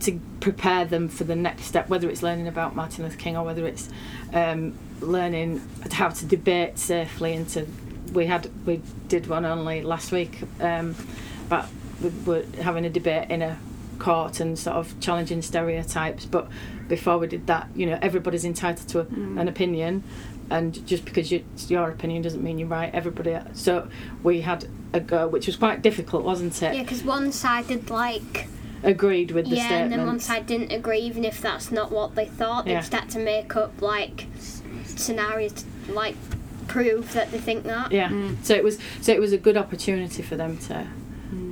to 0.00 0.20
prepare 0.40 0.84
them 0.84 1.08
for 1.08 1.24
the 1.24 1.34
next 1.34 1.64
step 1.64 1.88
whether 1.88 2.08
it's 2.08 2.22
learning 2.22 2.48
about 2.48 2.74
Martin 2.76 3.04
Luther 3.04 3.16
King 3.16 3.36
or 3.36 3.44
whether 3.44 3.66
it's 3.66 3.88
um, 4.32 4.74
learning 5.00 5.60
how 5.90 6.08
to 6.08 6.24
debate 6.26 6.78
safely 6.78 7.34
and 7.34 7.48
to 7.50 7.66
we 8.12 8.26
had 8.26 8.50
we 8.66 8.80
did 9.08 9.26
one 9.26 9.44
only 9.44 9.82
last 9.82 10.12
week 10.12 10.38
um, 10.60 10.94
but 11.48 11.68
we 12.02 12.10
were 12.24 12.44
having 12.62 12.84
a 12.84 12.90
debate 12.90 13.30
in 13.30 13.42
a 13.42 13.58
court 13.98 14.38
and 14.40 14.58
sort 14.58 14.76
of 14.76 14.98
challenging 15.00 15.42
stereotypes 15.42 16.24
but 16.24 16.48
before 16.86 17.18
we 17.18 17.26
did 17.26 17.46
that 17.46 17.68
you 17.74 17.84
know 17.84 17.98
everybody's 18.00 18.44
entitled 18.44 18.88
to 18.88 19.00
a, 19.00 19.06
an 19.40 19.48
opinion 19.48 20.02
and 20.50 20.86
just 20.86 21.04
because 21.04 21.30
you, 21.30 21.44
it's 21.54 21.70
your 21.70 21.90
opinion 21.90 22.22
doesn't 22.22 22.42
mean 22.42 22.58
you're 22.58 22.68
right 22.68 22.94
everybody 22.94 23.36
so 23.52 23.88
we 24.22 24.40
had 24.40 24.66
a 24.92 25.00
go 25.00 25.28
which 25.28 25.46
was 25.46 25.56
quite 25.56 25.82
difficult 25.82 26.24
wasn't 26.24 26.62
it? 26.62 26.74
Yeah, 26.74 26.82
because 26.82 27.02
one 27.02 27.32
side 27.32 27.68
did 27.68 27.90
like 27.90 28.48
agreed 28.82 29.30
with 29.32 29.48
the 29.48 29.56
yeah, 29.56 29.66
statement 29.66 29.92
and 29.92 30.00
then 30.00 30.06
one 30.06 30.20
side 30.20 30.46
didn't 30.46 30.72
agree, 30.72 31.00
even 31.00 31.24
if 31.24 31.40
that's 31.40 31.70
not 31.72 31.90
what 31.90 32.14
they 32.14 32.26
thought. 32.26 32.64
They'd 32.64 32.72
Yeah. 32.72 32.80
start 32.80 33.08
to 33.10 33.18
make 33.18 33.56
up 33.56 33.80
like 33.82 34.26
scenarios 34.84 35.52
to 35.52 35.64
like 35.92 36.16
prove 36.66 37.12
that 37.14 37.30
they 37.30 37.38
think 37.38 37.64
that. 37.64 37.90
yeah 37.92 38.08
Mm. 38.10 38.36
so 38.42 38.54
it 38.54 38.62
was 38.62 38.78
so 39.00 39.10
it 39.12 39.20
was 39.20 39.32
a 39.32 39.38
good 39.38 39.56
opportunity 39.56 40.22
for 40.22 40.36
them 40.36 40.58
to 40.68 40.86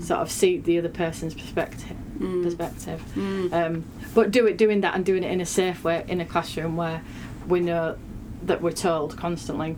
sort 0.00 0.20
of 0.20 0.30
see 0.30 0.58
the 0.58 0.78
other 0.78 0.88
person's 0.90 1.32
perspective 1.34 1.96
Mm. 2.20 2.42
perspective 2.42 3.02
Mm. 3.16 3.52
um, 3.52 3.84
but 4.14 4.30
do 4.30 4.46
it 4.46 4.56
doing 4.58 4.80
that 4.82 4.94
and 4.94 5.04
doing 5.06 5.22
it 5.24 5.30
in 5.30 5.40
a 5.40 5.46
safe 5.46 5.84
way 5.84 6.04
in 6.08 6.20
a 6.20 6.24
classroom 6.26 6.76
where 6.76 7.02
we 7.48 7.60
know 7.60 7.96
that 8.42 8.60
we're 8.62 8.72
told 8.72 9.16
constantly 9.16 9.76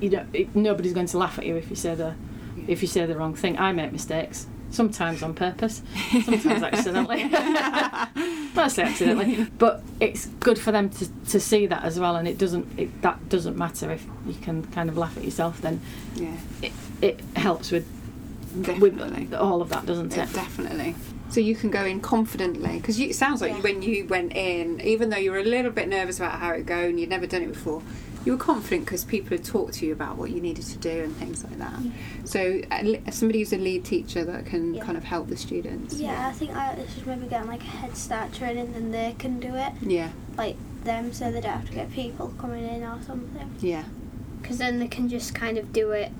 you 0.00 0.10
know 0.10 0.24
it, 0.32 0.54
nobody's 0.56 0.92
going 0.92 1.06
to 1.06 1.18
laugh 1.18 1.38
at 1.38 1.46
you 1.46 1.54
if 1.56 1.70
you 1.70 1.76
say 1.76 1.94
the 1.94 2.14
if 2.66 2.82
you 2.82 2.88
say 2.88 3.06
the 3.06 3.16
wrong 3.16 3.34
thing 3.34 3.56
I 3.58 3.72
make 3.72 3.92
mistakes 3.92 4.46
sometimes 4.74 5.22
on 5.22 5.34
purpose 5.34 5.82
sometimes 6.24 6.62
accidentally. 6.72 7.24
Mostly 8.54 8.84
accidentally. 8.84 9.44
But 9.58 9.82
it's 10.00 10.26
good 10.26 10.58
for 10.58 10.72
them 10.72 10.90
to, 10.90 11.08
to 11.30 11.40
see 11.40 11.66
that 11.66 11.84
as 11.84 11.98
well 11.98 12.16
and 12.16 12.26
it 12.28 12.38
doesn't 12.38 12.78
it, 12.78 13.02
that 13.02 13.28
doesn't 13.28 13.56
matter 13.56 13.90
if 13.90 14.04
you 14.26 14.34
can 14.34 14.64
kind 14.72 14.88
of 14.88 14.96
laugh 14.98 15.16
at 15.16 15.24
yourself 15.24 15.60
then 15.60 15.80
yeah. 16.14 16.36
it, 16.62 16.72
it 17.00 17.20
helps 17.36 17.70
with 17.70 17.86
definitely. 18.62 19.24
with 19.26 19.34
all 19.34 19.62
of 19.62 19.68
that 19.70 19.86
doesn't 19.86 20.14
Yeah, 20.16 20.24
it? 20.24 20.32
definitely. 20.32 20.94
So 21.30 21.40
you 21.40 21.56
can 21.56 21.70
go 21.70 21.84
in 21.84 22.00
confidently 22.00 22.76
because 22.78 22.98
it 23.00 23.14
sounds 23.16 23.40
like 23.40 23.52
Yeah. 23.52 23.60
when 23.60 23.82
you 23.82 24.06
went 24.06 24.36
in, 24.36 24.80
even 24.82 25.10
though 25.10 25.16
you 25.16 25.32
were 25.32 25.38
a 25.38 25.44
little 25.44 25.72
bit 25.72 25.88
nervous 25.88 26.18
about 26.18 26.38
how 26.38 26.52
it 26.52 26.58
would 26.58 26.66
go 26.66 26.78
and 26.78 27.00
you'd 27.00 27.08
never 27.10 27.26
done 27.26 27.42
it 27.42 27.48
before, 27.52 27.82
you 28.24 28.32
were 28.32 28.38
confident 28.38 28.84
because 28.86 29.04
people 29.04 29.36
had 29.36 29.44
talked 29.44 29.74
to 29.74 29.86
you 29.86 29.92
about 29.92 30.16
what 30.16 30.30
you 30.30 30.40
needed 30.40 30.64
to 30.64 30.78
do 30.78 31.02
and 31.04 31.14
things 31.16 31.44
like 31.44 31.58
that. 31.58 31.78
So 32.24 32.60
uh, 32.70 33.10
somebody 33.10 33.40
who's 33.40 33.52
a 33.52 33.58
lead 33.58 33.84
teacher 33.84 34.24
that 34.24 34.46
can 34.46 34.74
Yeah. 34.74 34.82
kind 34.84 34.96
of 34.96 35.04
help 35.04 35.28
the 35.28 35.36
students. 35.36 35.94
Yeah, 35.96 36.26
I 36.28 36.32
think 36.32 36.56
I 36.56 36.74
this 36.74 36.96
is 36.96 37.04
maybe 37.06 37.26
getting 37.26 37.48
like 37.48 37.60
a 37.62 37.66
head 37.66 37.96
start 37.96 38.32
training, 38.32 38.72
then 38.72 38.90
they 38.92 39.14
can 39.18 39.40
do 39.40 39.54
it 39.54 39.72
Yeah. 39.82 40.08
like 40.38 40.56
them, 40.84 41.12
so 41.12 41.30
they 41.30 41.40
don't 41.40 41.52
have 41.52 41.66
to 41.66 41.72
get 41.74 41.92
people 41.92 42.32
coming 42.38 42.64
in 42.66 42.82
or 42.82 42.98
something. 43.06 43.50
Yeah. 43.60 43.84
Because 44.40 44.58
then 44.58 44.78
they 44.78 44.88
can 44.88 45.08
just 45.08 45.34
kind 45.34 45.56
of 45.58 45.72
do 45.72 45.90
it 45.92 46.10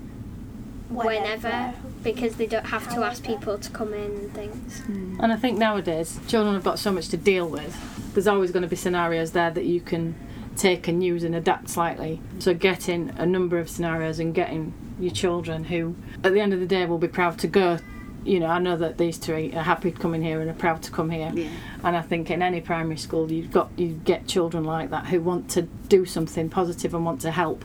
whenever, 0.89 1.73
because 2.03 2.35
they 2.35 2.45
don't 2.45 2.67
have 2.67 2.87
to 2.93 3.03
ask 3.03 3.23
people 3.23 3.57
to 3.57 3.69
come 3.71 3.93
in 3.93 4.11
and 4.11 4.33
things. 4.33 4.81
And 4.87 5.31
I 5.31 5.35
think 5.35 5.57
nowadays 5.57 6.19
children 6.27 6.53
have 6.53 6.63
got 6.63 6.77
so 6.79 6.91
much 6.91 7.09
to 7.09 7.17
deal 7.17 7.47
with 7.47 7.75
there's 8.13 8.27
always 8.27 8.49
going 8.51 8.63
to 8.63 8.69
be 8.69 8.77
scenarios 8.77 9.31
there 9.33 9.51
that 9.51 9.65
you 9.65 9.81
can 9.81 10.15
take 10.57 10.87
and 10.87 11.03
use 11.03 11.23
and 11.23 11.35
adapt 11.35 11.69
slightly. 11.69 12.21
So 12.39 12.53
getting 12.53 13.11
a 13.17 13.25
number 13.25 13.57
of 13.57 13.69
scenarios 13.69 14.19
and 14.19 14.33
getting 14.33 14.73
your 14.99 15.11
children 15.11 15.65
who, 15.65 15.95
at 16.23 16.33
the 16.33 16.39
end 16.39 16.53
of 16.53 16.59
the 16.59 16.65
day, 16.65 16.85
will 16.85 16.97
be 16.97 17.07
proud 17.07 17.37
to 17.39 17.47
go. 17.47 17.79
You 18.23 18.39
know, 18.39 18.47
I 18.47 18.57
know 18.57 18.75
that 18.77 18.97
these 18.97 19.17
three 19.17 19.53
are 19.53 19.63
happy 19.63 19.91
to 19.91 19.99
come 19.99 20.15
in 20.15 20.23
here 20.23 20.41
and 20.41 20.49
are 20.49 20.53
proud 20.53 20.81
to 20.83 20.91
come 20.91 21.11
here. 21.11 21.31
Yeah. 21.33 21.49
And 21.83 21.95
I 21.95 22.01
think 22.01 22.31
in 22.31 22.41
any 22.41 22.59
primary 22.59 22.97
school, 22.97 23.31
you've 23.31 23.51
got 23.51 23.69
you 23.77 23.99
get 24.03 24.27
children 24.27 24.63
like 24.63 24.89
that 24.89 25.07
who 25.07 25.21
want 25.21 25.49
to 25.51 25.63
do 25.63 26.05
something 26.05 26.49
positive 26.49 26.93
and 26.95 27.05
want 27.05 27.21
to 27.21 27.31
help 27.31 27.63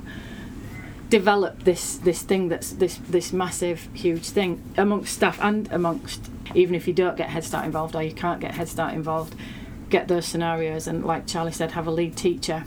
develop 1.09 1.65
this 1.65 1.97
this 1.97 2.23
thing 2.23 2.49
that's 2.49 2.71
this 2.73 2.97
this 3.09 3.33
massive 3.33 3.89
huge 3.95 4.29
thing 4.29 4.63
amongst 4.77 5.17
staff 5.17 5.39
and 5.43 5.71
amongst 5.73 6.31
even 6.55 6.75
if 6.75 6.87
you 6.87 6.95
don't 6.95 7.17
get 7.17 7.31
Head 7.31 7.45
Start 7.45 7.65
involved 7.65 7.95
or 7.97 8.03
you 8.03 8.13
can't 8.13 8.41
get 8.41 8.55
Head 8.55 8.69
Start 8.69 8.95
involved, 8.95 9.35
get 9.89 10.09
those 10.09 10.27
scenarios 10.27 10.87
and 10.87 11.05
like 11.05 11.27
Charlie 11.27 11.53
said, 11.53 11.73
have 11.73 11.87
a 11.87 11.91
lead 11.91 12.17
teacher 12.17 12.65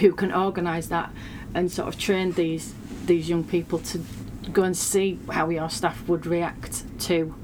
who 0.00 0.12
can 0.12 0.32
organise 0.32 0.86
that 0.88 1.10
and 1.54 1.70
sort 1.70 1.88
of 1.88 1.98
train 1.98 2.32
these 2.32 2.74
these 3.06 3.28
young 3.28 3.44
people 3.44 3.78
to 3.78 4.00
go 4.52 4.62
and 4.62 4.76
see 4.76 5.18
how 5.30 5.48
your 5.50 5.68
staff 5.70 6.06
would 6.08 6.26
react 6.26 6.84
to 7.00 7.34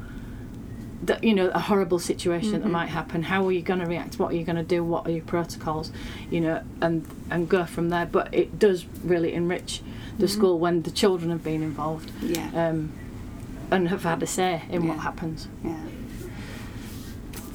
the, 1.03 1.19
you 1.23 1.35
know 1.35 1.49
a 1.49 1.59
horrible 1.59 1.99
situation 1.99 2.61
that 2.61 2.69
might 2.69 2.89
happen. 2.89 3.23
How 3.23 3.47
are 3.47 3.53
you 3.53 3.63
going 3.63 3.81
to 3.81 3.87
react? 3.87 4.19
What 4.19 4.33
are 4.33 4.37
you 4.37 4.45
going 4.45 4.57
to 4.57 4.63
do? 4.63 4.85
What 4.85 5.07
are 5.07 5.11
your 5.11 5.25
protocols? 5.25 5.93
You 6.31 6.41
know 6.43 6.63
and 6.83 7.07
and 7.31 7.49
go 7.49 7.65
from 7.65 7.89
there. 7.89 8.05
But 8.07 8.35
it 8.35 8.59
does 8.59 8.85
really 9.03 9.33
enrich 9.33 9.81
the 10.19 10.29
school 10.29 10.59
when 10.59 10.83
the 10.83 10.91
children 10.91 11.31
have 11.31 11.43
been 11.43 11.63
involved 11.63 12.13
Yeah. 12.21 12.51
um, 12.69 12.93
and 13.71 13.89
have 13.89 14.03
had 14.03 14.23
a 14.23 14.27
say 14.27 14.63
in 14.69 14.87
what 14.89 14.99
happens. 14.99 15.49
Yeah. 15.65 15.79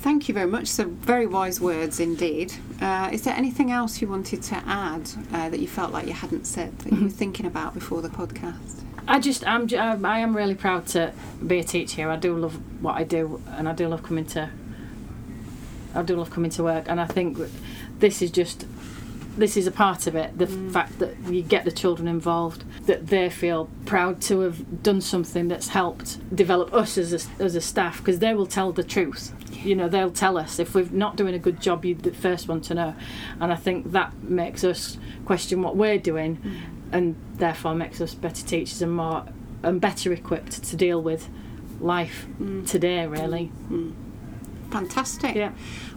Thank 0.06 0.28
you 0.28 0.36
very 0.36 0.46
much. 0.46 0.68
So, 0.68 0.86
very 0.86 1.26
wise 1.26 1.60
words 1.60 2.00
indeed. 2.00 2.54
Uh, 2.80 3.10
is 3.12 3.24
there 3.24 3.34
anything 3.34 3.72
else 3.72 4.04
you 4.04 4.08
wanted 4.08 4.44
to 4.44 4.56
add 4.68 5.10
uh, 5.34 5.50
that 5.50 5.60
you 5.60 5.68
felt 5.68 5.92
like 5.92 6.06
you 6.06 6.14
hadn't 6.14 6.46
said 6.46 6.78
that 6.78 6.94
you 6.94 7.06
were 7.06 7.10
thinking 7.10 7.48
about 7.48 7.74
before 7.74 8.04
the 8.04 8.10
podcast? 8.10 8.84
I 9.08 9.20
just 9.20 9.48
I'm 9.48 9.68
I 10.06 10.20
am 10.20 10.38
really 10.38 10.54
proud 10.54 10.86
to 10.90 11.12
be 11.48 11.58
a 11.58 11.64
teacher 11.64 11.96
here. 11.96 12.12
I 12.12 12.18
do 12.18 12.38
love 12.38 12.54
what 12.84 12.94
I 12.94 13.04
do, 13.04 13.42
and 13.48 13.68
I 13.68 13.74
do 13.74 13.88
love 13.88 14.04
coming 14.04 14.28
to. 14.28 14.52
I 15.96 16.04
do 16.04 16.18
love 16.18 16.30
coming 16.30 16.52
to 16.52 16.64
work, 16.64 16.86
and 16.88 17.02
I 17.02 17.08
think 17.08 17.40
this 17.98 18.22
is 18.22 18.30
just 18.30 18.68
this 19.38 19.58
is 19.58 19.68
a 19.68 19.72
part 19.72 20.08
of 20.08 20.16
it. 20.16 20.38
The 20.38 20.48
mm. 20.48 20.72
fact 20.72 21.00
that 21.00 21.18
you 21.28 21.42
get 21.42 21.66
the 21.66 21.72
children 21.72 22.08
involved, 22.08 22.64
that 22.86 23.08
they 23.08 23.30
feel 23.30 23.70
proud 23.86 24.22
to 24.24 24.40
have 24.42 24.84
done 24.84 25.02
something 25.02 25.48
that's 25.48 25.70
helped 25.70 26.36
develop 26.36 26.74
us 26.74 26.98
as 26.98 27.14
a, 27.14 27.44
as 27.44 27.56
a 27.56 27.62
staff, 27.62 27.98
because 27.98 28.20
they 28.20 28.34
will 28.34 28.48
tell 28.48 28.72
the 28.72 28.84
truth. 28.84 29.34
You 29.64 29.76
know, 29.76 29.90
they'll 29.90 30.12
tell 30.12 30.38
us 30.38 30.60
if 30.60 30.76
we're 30.76 30.90
not 30.92 31.16
doing 31.16 31.34
a 31.34 31.40
good 31.40 31.60
job. 31.62 31.86
You're 31.86 31.98
the 31.98 32.12
first 32.12 32.48
one 32.48 32.62
to 32.62 32.74
know, 32.74 32.96
and 33.40 33.52
I 33.52 33.56
think 33.56 33.92
that 33.92 34.14
makes 34.24 34.64
us 34.64 34.98
question 35.26 35.62
what 35.62 35.76
we're 35.76 35.98
doing, 35.98 36.38
mm. 36.38 36.62
and 36.92 37.16
therefore 37.36 37.76
makes 37.76 38.00
us 38.00 38.14
better 38.14 38.46
teachers 38.46 38.82
and 38.82 38.92
more 38.92 39.26
and 39.64 39.82
better 39.82 40.14
equipped 40.14 40.64
to 40.64 40.76
deal 40.76 41.02
with 41.02 41.30
life 41.80 42.28
mm. 42.40 42.68
today. 42.68 43.08
Really, 43.08 43.52
Fantastic. 44.72 45.36
yeah. 45.36 45.54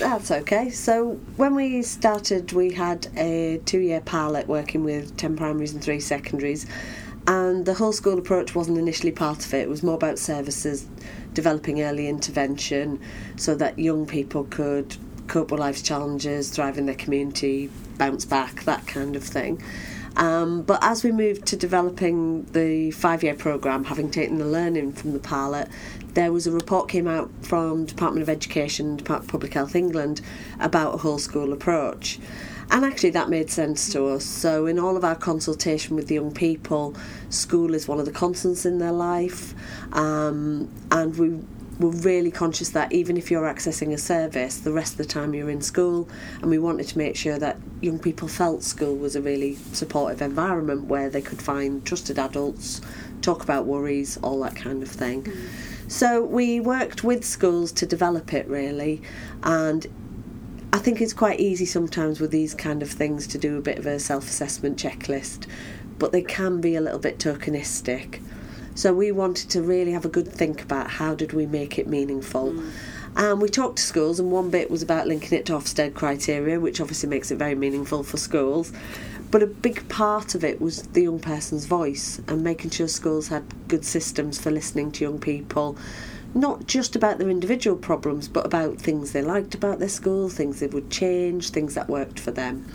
That's 0.00 0.32
okay. 0.32 0.68
So 0.70 1.12
when 1.36 1.54
we 1.54 1.82
started, 1.82 2.52
we 2.52 2.72
had 2.72 3.06
a 3.16 3.60
two-year 3.66 4.00
pilot 4.00 4.48
working 4.48 4.82
with 4.82 5.16
ten 5.16 5.36
primaries 5.36 5.72
and 5.72 5.80
three 5.80 6.00
secondaries, 6.00 6.66
and 7.28 7.64
the 7.64 7.74
whole 7.74 7.92
school 7.92 8.18
approach 8.18 8.56
wasn't 8.56 8.78
initially 8.78 9.12
part 9.12 9.46
of 9.46 9.54
it. 9.54 9.60
It 9.60 9.68
was 9.68 9.84
more 9.84 9.94
about 9.94 10.18
services, 10.18 10.84
developing 11.34 11.82
early 11.82 12.08
intervention, 12.08 12.98
so 13.36 13.54
that 13.54 13.78
young 13.78 14.06
people 14.06 14.42
could 14.42 14.96
cope 15.28 15.52
with 15.52 15.60
life's 15.60 15.82
challenges, 15.82 16.50
thrive 16.50 16.78
in 16.78 16.86
their 16.86 16.96
community, 16.96 17.70
bounce 17.96 18.24
back, 18.24 18.64
that 18.64 18.88
kind 18.88 19.14
of 19.14 19.22
thing. 19.22 19.62
Um, 20.16 20.62
but 20.62 20.78
as 20.82 21.02
we 21.02 21.12
moved 21.12 21.46
to 21.46 21.56
developing 21.56 22.44
the 22.52 22.90
five-year 22.90 23.34
program, 23.34 23.84
having 23.84 24.10
taken 24.10 24.38
the 24.38 24.46
learning 24.46 24.92
from 24.92 25.12
the 25.12 25.18
pilot, 25.18 25.68
there 26.14 26.32
was 26.32 26.46
a 26.46 26.52
report 26.52 26.88
came 26.88 27.08
out 27.08 27.30
from 27.42 27.86
Department 27.86 28.22
of 28.22 28.28
Education, 28.28 28.96
Department 28.96 29.28
of 29.28 29.32
Public 29.32 29.54
Health 29.54 29.74
England, 29.74 30.20
about 30.60 30.94
a 30.94 30.98
whole 30.98 31.18
school 31.18 31.52
approach. 31.52 32.18
And 32.70 32.84
actually, 32.84 33.10
that 33.10 33.28
made 33.28 33.50
sense 33.50 33.92
to 33.92 34.06
us. 34.06 34.24
So, 34.24 34.66
in 34.66 34.78
all 34.78 34.96
of 34.96 35.04
our 35.04 35.14
consultation 35.14 35.94
with 35.94 36.08
the 36.08 36.14
young 36.14 36.32
people, 36.32 36.94
school 37.28 37.74
is 37.74 37.86
one 37.86 37.98
of 37.98 38.06
the 38.06 38.12
constants 38.12 38.64
in 38.64 38.78
their 38.78 38.92
life, 38.92 39.54
um, 39.92 40.70
and 40.90 41.16
we 41.18 41.38
were 41.82 41.90
really 41.90 42.30
conscious 42.30 42.70
that 42.70 42.92
even 42.92 43.16
if 43.16 43.30
you're 43.30 43.52
accessing 43.52 43.92
a 43.92 43.98
service, 43.98 44.58
the 44.58 44.72
rest 44.72 44.92
of 44.92 44.98
the 44.98 45.04
time 45.04 45.34
you're 45.34 45.50
in 45.50 45.60
school, 45.60 46.08
and 46.40 46.50
we 46.50 46.58
wanted 46.58 46.86
to 46.88 46.98
make 46.98 47.16
sure 47.16 47.38
that 47.38 47.58
young 47.80 47.98
people 47.98 48.28
felt 48.28 48.62
school 48.62 48.96
was 48.96 49.16
a 49.16 49.20
really 49.20 49.56
supportive 49.72 50.22
environment 50.22 50.84
where 50.84 51.10
they 51.10 51.20
could 51.20 51.42
find 51.42 51.84
trusted 51.84 52.18
adults, 52.18 52.80
talk 53.20 53.42
about 53.42 53.66
worries, 53.66 54.16
all 54.22 54.40
that 54.40 54.56
kind 54.56 54.82
of 54.82 54.88
thing. 54.88 55.24
Mm. 55.24 55.48
So 55.88 56.24
we 56.24 56.60
worked 56.60 57.04
with 57.04 57.24
schools 57.24 57.72
to 57.72 57.86
develop 57.86 58.32
it 58.32 58.46
really, 58.48 59.02
and 59.42 59.86
I 60.72 60.78
think 60.78 61.02
it's 61.02 61.12
quite 61.12 61.38
easy 61.38 61.66
sometimes 61.66 62.18
with 62.18 62.30
these 62.30 62.54
kind 62.54 62.82
of 62.82 62.90
things 62.90 63.26
to 63.28 63.38
do 63.38 63.58
a 63.58 63.60
bit 63.60 63.78
of 63.78 63.86
a 63.86 63.98
self 63.98 64.28
assessment 64.28 64.78
checklist, 64.78 65.46
but 65.98 66.12
they 66.12 66.22
can 66.22 66.60
be 66.60 66.76
a 66.76 66.80
little 66.80 66.98
bit 66.98 67.18
tokenistic. 67.18 68.22
So 68.74 68.94
we 68.94 69.12
wanted 69.12 69.50
to 69.50 69.62
really 69.62 69.92
have 69.92 70.04
a 70.04 70.08
good 70.08 70.28
think 70.28 70.62
about 70.62 70.90
how 70.90 71.14
did 71.14 71.32
we 71.32 71.46
make 71.46 71.78
it 71.78 71.86
meaningful. 71.86 72.52
Mm. 72.52 72.70
And 73.14 73.42
we 73.42 73.48
talked 73.50 73.76
to 73.76 73.82
schools, 73.82 74.18
and 74.18 74.32
one 74.32 74.48
bit 74.48 74.70
was 74.70 74.82
about 74.82 75.06
linking 75.06 75.38
it 75.38 75.46
to 75.46 75.52
Ofsted 75.52 75.94
criteria, 75.94 76.58
which 76.58 76.80
obviously 76.80 77.10
makes 77.10 77.30
it 77.30 77.36
very 77.36 77.54
meaningful 77.54 78.02
for 78.02 78.16
schools. 78.16 78.72
But 79.30 79.42
a 79.42 79.46
big 79.46 79.88
part 79.88 80.34
of 80.34 80.44
it 80.44 80.60
was 80.60 80.82
the 80.88 81.02
young 81.02 81.18
person's 81.18 81.66
voice 81.66 82.20
and 82.28 82.42
making 82.42 82.70
sure 82.70 82.88
schools 82.88 83.28
had 83.28 83.44
good 83.68 83.84
systems 83.84 84.38
for 84.38 84.50
listening 84.50 84.92
to 84.92 85.04
young 85.04 85.18
people, 85.18 85.76
not 86.34 86.66
just 86.66 86.96
about 86.96 87.18
their 87.18 87.30
individual 87.30 87.76
problems, 87.76 88.28
but 88.28 88.46
about 88.46 88.78
things 88.78 89.12
they 89.12 89.22
liked 89.22 89.54
about 89.54 89.78
their 89.78 89.88
school, 89.88 90.28
things 90.28 90.60
they 90.60 90.66
would 90.66 90.90
change, 90.90 91.50
things 91.50 91.74
that 91.74 91.88
worked 91.88 92.18
for 92.18 92.30
them. 92.30 92.66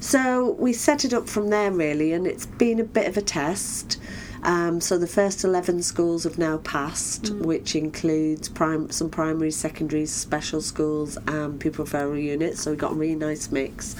So 0.00 0.52
we 0.58 0.72
set 0.72 1.04
it 1.04 1.12
up 1.12 1.28
from 1.28 1.48
there 1.48 1.70
really, 1.70 2.12
and 2.12 2.26
it's 2.26 2.46
been 2.46 2.80
a 2.80 2.84
bit 2.84 3.06
of 3.06 3.16
a 3.16 3.22
test. 3.22 4.00
Um, 4.42 4.80
so 4.80 4.96
the 4.96 5.06
first 5.06 5.44
11 5.44 5.82
schools 5.82 6.24
have 6.24 6.38
now 6.38 6.58
passed, 6.58 7.24
mm. 7.24 7.42
which 7.42 7.74
includes 7.74 8.48
prim- 8.48 8.90
some 8.90 9.10
primary, 9.10 9.50
secondary, 9.50 10.06
special 10.06 10.60
schools, 10.60 11.18
and 11.26 11.60
pupil 11.60 11.84
referral 11.84 12.22
units. 12.22 12.62
So 12.62 12.70
we 12.70 12.76
got 12.76 12.92
a 12.92 12.94
really 12.94 13.16
nice 13.16 13.50
mix. 13.50 13.96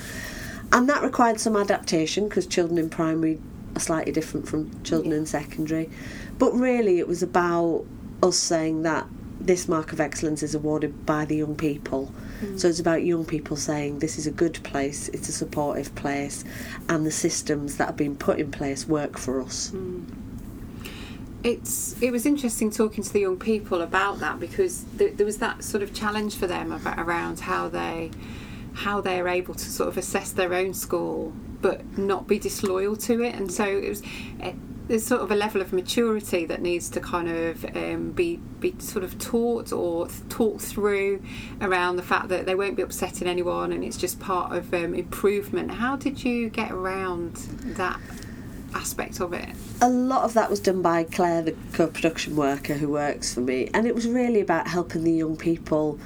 And 0.72 0.88
that 0.88 1.02
required 1.02 1.40
some 1.40 1.56
adaptation 1.56 2.28
because 2.28 2.46
children 2.46 2.78
in 2.78 2.88
primary 2.88 3.40
are 3.76 3.80
slightly 3.80 4.12
different 4.12 4.48
from 4.48 4.82
children 4.82 5.12
in 5.12 5.26
secondary. 5.26 5.90
But 6.38 6.52
really, 6.54 6.98
it 6.98 7.08
was 7.08 7.22
about 7.22 7.84
us 8.22 8.36
saying 8.36 8.82
that 8.82 9.06
this 9.40 9.68
mark 9.68 9.92
of 9.92 10.00
excellence 10.00 10.42
is 10.42 10.54
awarded 10.54 11.06
by 11.06 11.24
the 11.24 11.36
young 11.36 11.56
people. 11.56 12.12
Mm. 12.42 12.60
So 12.60 12.68
it's 12.68 12.78
about 12.78 13.04
young 13.04 13.24
people 13.24 13.56
saying 13.56 13.98
this 13.98 14.18
is 14.18 14.26
a 14.26 14.30
good 14.30 14.62
place, 14.62 15.08
it's 15.08 15.28
a 15.28 15.32
supportive 15.32 15.94
place, 15.94 16.44
and 16.88 17.06
the 17.06 17.10
systems 17.10 17.76
that 17.76 17.86
have 17.86 17.96
been 17.96 18.16
put 18.16 18.38
in 18.38 18.50
place 18.50 18.86
work 18.86 19.18
for 19.18 19.40
us. 19.40 19.70
Mm. 19.70 20.04
It's 21.42 22.00
it 22.02 22.10
was 22.10 22.26
interesting 22.26 22.70
talking 22.70 23.02
to 23.02 23.12
the 23.12 23.20
young 23.20 23.38
people 23.38 23.80
about 23.80 24.18
that 24.20 24.38
because 24.38 24.84
th- 24.98 25.16
there 25.16 25.26
was 25.26 25.38
that 25.38 25.64
sort 25.64 25.82
of 25.82 25.94
challenge 25.94 26.36
for 26.36 26.46
them 26.46 26.70
about, 26.70 26.98
around 26.98 27.40
how 27.40 27.68
they 27.68 28.10
how 28.74 29.00
they 29.00 29.18
are 29.18 29.28
able 29.28 29.54
to 29.54 29.70
sort 29.70 29.88
of 29.88 29.96
assess 29.96 30.32
their 30.32 30.52
own 30.54 30.74
school 30.74 31.32
but 31.60 31.98
not 31.98 32.26
be 32.26 32.38
disloyal 32.38 32.96
to 32.96 33.22
it 33.22 33.34
and 33.34 33.50
so 33.50 33.64
it 33.64 33.88
was 33.88 34.02
it, 34.40 34.54
there's 34.90 35.06
sort 35.06 35.20
of 35.20 35.30
a 35.30 35.36
level 35.36 35.60
of 35.60 35.72
maturity 35.72 36.44
that 36.44 36.60
needs 36.60 36.90
to 36.90 37.00
kind 37.00 37.28
of 37.28 37.64
um, 37.76 38.10
be 38.10 38.36
be 38.58 38.74
sort 38.80 39.04
of 39.04 39.16
taught 39.20 39.72
or 39.72 40.08
th- 40.08 40.28
talked 40.28 40.62
through 40.62 41.22
around 41.60 41.94
the 41.94 42.02
fact 42.02 42.28
that 42.28 42.44
they 42.44 42.56
won't 42.56 42.74
be 42.74 42.82
upsetting 42.82 43.28
anyone 43.28 43.72
and 43.72 43.84
it's 43.84 43.96
just 43.96 44.18
part 44.18 44.52
of 44.52 44.74
um, 44.74 44.92
improvement. 44.92 45.70
How 45.70 45.94
did 45.94 46.24
you 46.24 46.48
get 46.48 46.72
around 46.72 47.36
that 47.76 48.00
aspect 48.74 49.20
of 49.20 49.32
it? 49.32 49.48
a 49.82 49.88
lot 49.88 50.24
of 50.24 50.34
that 50.34 50.50
was 50.50 50.60
done 50.60 50.82
by 50.82 51.04
Claire, 51.04 51.42
the 51.42 51.56
co-production 51.72 52.36
worker 52.36 52.74
who 52.74 52.88
works 52.88 53.34
for 53.34 53.40
me, 53.40 53.68
and 53.72 53.86
it 53.86 53.94
was 53.94 54.06
really 54.06 54.40
about 54.40 54.68
helping 54.68 55.04
the 55.04 55.12
young 55.12 55.36
people 55.36 55.98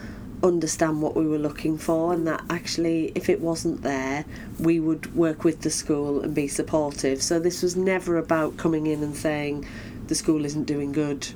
understand 0.42 1.00
what 1.00 1.16
we 1.16 1.26
were 1.26 1.38
looking 1.38 1.76
for, 1.76 2.12
and 2.12 2.26
that 2.26 2.42
actually, 2.50 3.10
if 3.14 3.28
it 3.28 3.40
wasn't 3.40 3.82
there, 3.82 4.24
we 4.60 4.78
would 4.78 5.14
work 5.16 5.42
with 5.42 5.62
the 5.62 5.70
school 5.70 6.20
and 6.20 6.34
be 6.34 6.46
supportive. 6.46 7.22
So 7.22 7.40
this 7.40 7.62
was 7.62 7.76
never 7.76 8.16
about 8.18 8.56
coming 8.56 8.86
in 8.86 9.02
and 9.02 9.16
saying 9.16 9.66
the 10.06 10.14
school 10.14 10.44
isn't 10.44 10.64
doing 10.64 10.92
good, 10.92 11.26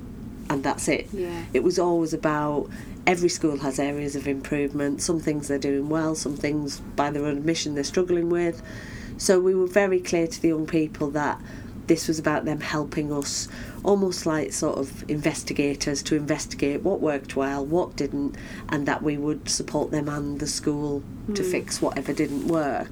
and 0.51 0.63
that's 0.63 0.87
it. 0.89 1.09
Yeah. 1.13 1.45
It 1.53 1.65
was 1.65 1.79
always 1.79 2.13
about 2.13 2.69
every 3.07 3.31
school 3.31 3.57
has 3.59 3.79
areas 3.79 4.15
of 4.15 4.29
improvement. 4.29 5.01
Some 5.03 5.19
things 5.19 5.49
they're 5.49 5.59
doing 5.59 5.89
well, 5.89 6.15
some 6.15 6.37
things 6.37 6.81
by 6.95 7.11
their 7.11 7.25
own 7.25 7.39
admission 7.39 7.75
they're 7.75 7.85
struggling 7.85 8.29
with. 8.29 8.63
So 9.19 9.39
we 9.41 9.55
were 9.55 9.67
very 9.67 10.01
clear 10.01 10.27
to 10.27 10.43
the 10.43 10.49
young 10.49 10.67
people 10.67 11.11
that 11.11 11.41
this 11.89 12.07
was 12.07 12.19
about 12.19 12.45
them 12.45 12.61
helping 12.61 13.11
us, 13.13 13.49
almost 13.83 14.27
like 14.27 14.53
sort 14.53 14.79
of 14.79 15.09
investigators, 15.11 16.03
to 16.05 16.15
investigate 16.15 16.83
what 16.83 17.01
worked 17.01 17.35
well, 17.35 17.65
what 17.65 17.97
didn't, 17.97 18.37
and 18.69 18.87
that 18.87 19.03
we 19.03 19.17
would 19.17 19.49
support 19.49 19.91
them 19.91 20.09
and 20.09 20.39
the 20.39 20.47
school 20.47 21.03
to 21.35 21.43
fix 21.43 21.83
whatever 21.83 22.13
didn't 22.13 22.47
work. 22.47 22.89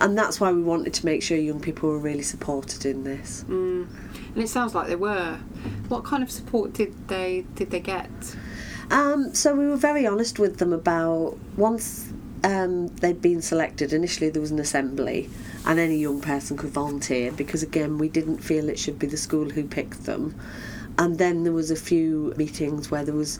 And 0.00 0.18
that's 0.18 0.40
why 0.40 0.52
we 0.52 0.62
wanted 0.62 0.94
to 0.94 1.06
make 1.06 1.22
sure 1.22 1.36
young 1.38 1.60
people 1.60 1.88
were 1.88 1.98
really 1.98 2.22
supported 2.22 2.84
in 2.84 3.04
this. 3.04 3.44
And 3.48 3.88
it 4.36 4.48
sounds 4.48 4.74
like 4.74 4.88
they 4.88 4.96
were. 4.96 5.38
What 5.88 6.04
kind 6.04 6.22
of 6.22 6.30
support 6.30 6.72
did 6.72 7.08
they 7.08 7.46
did 7.54 7.70
they 7.70 7.80
get? 7.80 8.10
Um, 8.90 9.32
so 9.34 9.54
we 9.54 9.66
were 9.68 9.76
very 9.76 10.06
honest 10.06 10.38
with 10.40 10.58
them 10.58 10.72
about 10.72 11.38
once 11.56 12.12
um, 12.42 12.88
they'd 12.88 13.22
been 13.22 13.42
selected. 13.42 13.92
Initially, 13.92 14.30
there 14.30 14.42
was 14.42 14.50
an 14.50 14.58
assembly, 14.58 15.30
and 15.66 15.78
any 15.78 15.96
young 15.96 16.20
person 16.20 16.56
could 16.56 16.70
volunteer 16.70 17.32
because, 17.32 17.62
again, 17.62 17.98
we 17.98 18.08
didn't 18.08 18.38
feel 18.38 18.68
it 18.68 18.78
should 18.78 18.98
be 18.98 19.06
the 19.06 19.16
school 19.16 19.50
who 19.50 19.64
picked 19.64 20.04
them. 20.04 20.34
And 20.98 21.18
then 21.18 21.44
there 21.44 21.52
was 21.52 21.70
a 21.70 21.76
few 21.76 22.34
meetings 22.36 22.90
where 22.90 23.04
there 23.04 23.14
was. 23.14 23.38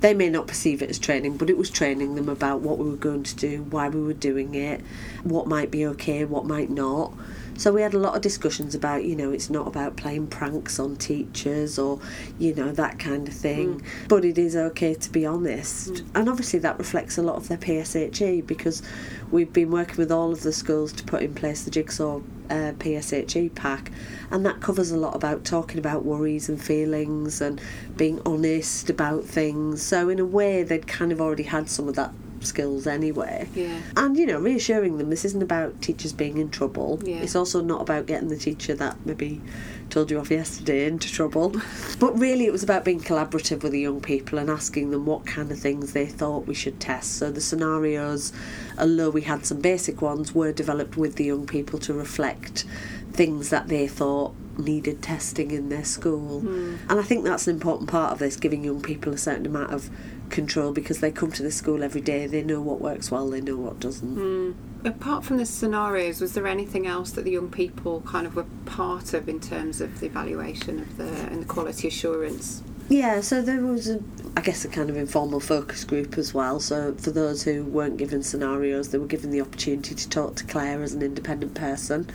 They 0.00 0.14
may 0.14 0.28
not 0.28 0.48
perceive 0.48 0.82
it 0.82 0.90
as 0.90 0.98
training, 0.98 1.36
but 1.36 1.48
it 1.48 1.56
was 1.56 1.70
training 1.70 2.16
them 2.16 2.28
about 2.28 2.60
what 2.60 2.78
we 2.78 2.90
were 2.90 2.96
going 2.96 3.22
to 3.22 3.36
do, 3.36 3.62
why 3.70 3.88
we 3.88 4.02
were 4.02 4.12
doing 4.12 4.56
it, 4.56 4.80
what 5.22 5.46
might 5.46 5.70
be 5.70 5.86
okay, 5.86 6.24
what 6.24 6.44
might 6.44 6.70
not. 6.70 7.12
So 7.56 7.72
we 7.72 7.82
had 7.82 7.94
a 7.94 7.98
lot 7.98 8.16
of 8.16 8.22
discussions 8.22 8.74
about, 8.74 9.04
you 9.04 9.14
know, 9.14 9.30
it's 9.30 9.50
not 9.50 9.66
about 9.66 9.96
playing 9.96 10.28
pranks 10.28 10.78
on 10.78 10.96
teachers 10.96 11.78
or, 11.78 12.00
you 12.38 12.54
know, 12.54 12.72
that 12.72 12.98
kind 12.98 13.28
of 13.28 13.34
thing. 13.34 13.82
But 14.08 14.24
it 14.24 14.38
is 14.38 14.56
okay 14.56 14.94
to 14.94 15.10
be 15.10 15.26
honest. 15.26 16.02
And 16.14 16.28
obviously 16.28 16.58
that 16.60 16.78
reflects 16.78 17.18
a 17.18 17.22
lot 17.22 17.36
of 17.36 17.48
their 17.48 17.58
PSHE 17.58 18.46
because 18.46 18.82
we've 19.30 19.52
been 19.52 19.70
working 19.70 19.96
with 19.96 20.10
all 20.10 20.32
of 20.32 20.42
the 20.42 20.52
schools 20.52 20.92
to 20.94 21.04
put 21.04 21.22
in 21.22 21.34
place 21.34 21.64
the 21.64 21.70
Jigsaw 21.70 22.20
uh, 22.50 22.72
PSHE 22.78 23.54
pack. 23.54 23.92
And 24.30 24.44
that 24.46 24.60
covers 24.60 24.90
a 24.90 24.96
lot 24.96 25.14
about 25.14 25.44
talking 25.44 25.78
about 25.78 26.04
worries 26.04 26.48
and 26.48 26.62
feelings 26.62 27.40
and 27.40 27.60
being 27.96 28.20
honest 28.26 28.90
about 28.90 29.24
things. 29.24 29.82
So 29.82 30.08
in 30.08 30.18
a 30.18 30.24
way 30.24 30.62
they'd 30.62 30.86
kind 30.86 31.12
of 31.12 31.20
already 31.20 31.44
had 31.44 31.68
some 31.68 31.88
of 31.88 31.94
that 31.96 32.12
skills 32.44 32.86
anyway. 32.86 33.48
Yeah. 33.54 33.80
And 33.96 34.16
you 34.16 34.26
know, 34.26 34.38
reassuring 34.38 34.98
them 34.98 35.10
this 35.10 35.24
isn't 35.24 35.42
about 35.42 35.80
teachers 35.82 36.12
being 36.12 36.38
in 36.38 36.50
trouble. 36.50 37.00
Yeah. 37.04 37.16
It's 37.16 37.36
also 37.36 37.60
not 37.60 37.80
about 37.80 38.06
getting 38.06 38.28
the 38.28 38.36
teacher 38.36 38.74
that 38.74 38.96
maybe 39.04 39.40
told 39.90 40.10
you 40.10 40.18
off 40.18 40.30
yesterday 40.30 40.86
into 40.86 41.10
trouble. 41.12 41.54
but 41.98 42.18
really, 42.18 42.46
it 42.46 42.52
was 42.52 42.62
about 42.62 42.84
being 42.84 43.00
collaborative 43.00 43.62
with 43.62 43.72
the 43.72 43.80
young 43.80 44.00
people 44.00 44.38
and 44.38 44.50
asking 44.50 44.90
them 44.90 45.06
what 45.06 45.26
kind 45.26 45.50
of 45.50 45.58
things 45.58 45.92
they 45.92 46.06
thought 46.06 46.46
we 46.46 46.54
should 46.54 46.80
test. 46.80 47.16
So 47.16 47.30
the 47.30 47.40
scenarios, 47.40 48.32
although 48.78 49.10
we 49.10 49.22
had 49.22 49.44
some 49.44 49.60
basic 49.60 50.00
ones, 50.00 50.34
were 50.34 50.52
developed 50.52 50.96
with 50.96 51.16
the 51.16 51.24
young 51.24 51.46
people 51.46 51.78
to 51.80 51.92
reflect 51.92 52.64
things 53.12 53.50
that 53.50 53.68
they 53.68 53.86
thought 53.86 54.34
needed 54.58 55.02
testing 55.02 55.50
in 55.50 55.68
their 55.68 55.84
school. 55.84 56.40
Hmm. 56.40 56.76
And 56.88 56.98
I 56.98 57.02
think 57.02 57.24
that's 57.24 57.46
an 57.46 57.54
important 57.54 57.90
part 57.90 58.12
of 58.12 58.18
this, 58.18 58.36
giving 58.36 58.64
young 58.64 58.82
people 58.82 59.12
a 59.12 59.18
certain 59.18 59.46
amount 59.46 59.72
of 59.72 59.90
control 60.32 60.72
because 60.72 60.98
they 61.00 61.12
come 61.12 61.30
to 61.32 61.42
the 61.42 61.50
school 61.52 61.84
every 61.84 62.00
day, 62.00 62.26
they 62.26 62.42
know 62.42 62.60
what 62.60 62.80
works 62.80 63.10
well, 63.10 63.30
they 63.30 63.40
know 63.40 63.56
what 63.56 63.78
doesn't. 63.78 64.16
Hmm. 64.16 64.52
Apart 64.84 65.24
from 65.24 65.36
the 65.36 65.46
scenarios, 65.46 66.20
was 66.20 66.34
there 66.34 66.48
anything 66.48 66.88
else 66.88 67.12
that 67.12 67.22
the 67.22 67.30
young 67.30 67.50
people 67.50 68.00
kind 68.00 68.26
of 68.26 68.34
were 68.34 68.46
part 68.64 69.14
of 69.14 69.28
in 69.28 69.38
terms 69.38 69.80
of 69.80 70.00
the 70.00 70.06
evaluation 70.06 70.80
of 70.80 70.96
the 70.96 71.04
and 71.04 71.42
the 71.42 71.46
quality 71.46 71.86
assurance? 71.86 72.64
Yeah, 72.88 73.22
so 73.22 73.40
there 73.40 73.62
was, 73.62 73.88
a, 73.88 74.02
I 74.36 74.42
guess, 74.42 74.64
a 74.66 74.68
kind 74.68 74.90
of 74.90 74.96
informal 74.96 75.40
focus 75.40 75.82
group 75.82 76.18
as 76.18 76.34
well. 76.34 76.60
So 76.60 76.94
for 76.94 77.10
those 77.10 77.42
who 77.42 77.64
weren't 77.64 77.96
given 77.96 78.22
scenarios, 78.22 78.90
they 78.90 78.98
were 78.98 79.06
given 79.06 79.30
the 79.30 79.40
opportunity 79.40 79.94
to 79.94 80.08
talk 80.08 80.34
to 80.36 80.44
Claire 80.44 80.82
as 80.82 80.92
an 80.92 81.00
independent 81.00 81.54
person 81.54 82.10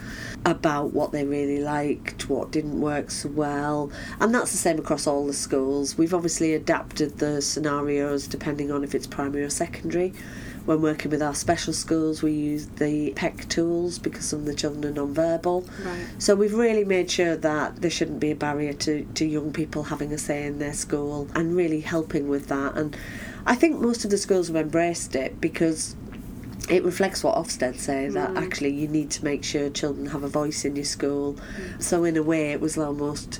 about 0.45 0.93
what 0.93 1.11
they 1.11 1.25
really 1.25 1.59
liked, 1.59 2.29
what 2.29 2.51
didn't 2.51 2.79
work 2.79 3.09
so 3.09 3.29
well, 3.29 3.91
and 4.19 4.35
that's 4.35 4.51
the 4.51 4.57
same 4.57 4.77
across 4.77 5.07
all 5.07 5.25
the 5.25 5.33
schools. 5.33 5.97
We've 5.97 6.13
obviously 6.13 6.53
adapted 6.53 7.17
the 7.17 7.41
scenarios 7.41 8.27
depending 8.27 8.71
on 8.71 8.83
if 8.83 8.93
it's 8.93 9.07
primary 9.07 9.43
or 9.43 9.49
secondary. 9.49 10.13
When 10.67 10.81
working 10.81 11.11
with 11.11 11.21
our 11.21 11.33
special 11.33 11.71
schools, 11.71 12.21
we 12.21 12.33
use 12.33 12.67
the 12.67 13.13
PEC 13.13 13.47
tools 13.47 13.99
because 13.99 14.25
some 14.25 14.39
of 14.39 14.45
the 14.45 14.53
children 14.53 14.83
are 14.83 14.91
non-verbal. 14.91 15.61
Right. 15.61 16.07
So 16.17 16.35
we've 16.35 16.53
really 16.53 16.83
made 16.83 17.09
sure 17.09 17.37
that 17.37 17.77
there 17.77 17.89
shouldn't 17.89 18.19
be 18.19 18.31
a 18.31 18.35
barrier 18.35 18.73
to, 18.73 19.05
to 19.05 19.25
young 19.25 19.53
people 19.53 19.83
having 19.83 20.11
a 20.11 20.17
say 20.17 20.45
in 20.45 20.59
their 20.59 20.73
school 20.73 21.29
and 21.33 21.55
really 21.55 21.79
helping 21.79 22.27
with 22.27 22.49
that. 22.49 22.75
And 22.75 22.97
I 23.45 23.55
think 23.55 23.79
most 23.79 24.03
of 24.03 24.11
the 24.11 24.17
schools 24.17 24.47
have 24.47 24.57
embraced 24.57 25.15
it 25.15 25.39
because 25.39 25.95
it 26.69 26.83
reflects 26.83 27.23
what 27.23 27.35
Ofsted 27.35 27.77
say 27.77 28.09
that 28.09 28.31
hmm. 28.31 28.37
actually 28.37 28.73
you 28.73 28.89
need 28.89 29.09
to 29.11 29.23
make 29.23 29.45
sure 29.45 29.69
children 29.69 30.07
have 30.07 30.23
a 30.23 30.27
voice 30.27 30.65
in 30.65 30.75
your 30.75 30.83
school. 30.83 31.35
Hmm. 31.35 31.79
So 31.79 32.03
in 32.03 32.17
a 32.17 32.23
way, 32.23 32.51
it 32.51 32.59
was 32.59 32.77
almost. 32.77 33.39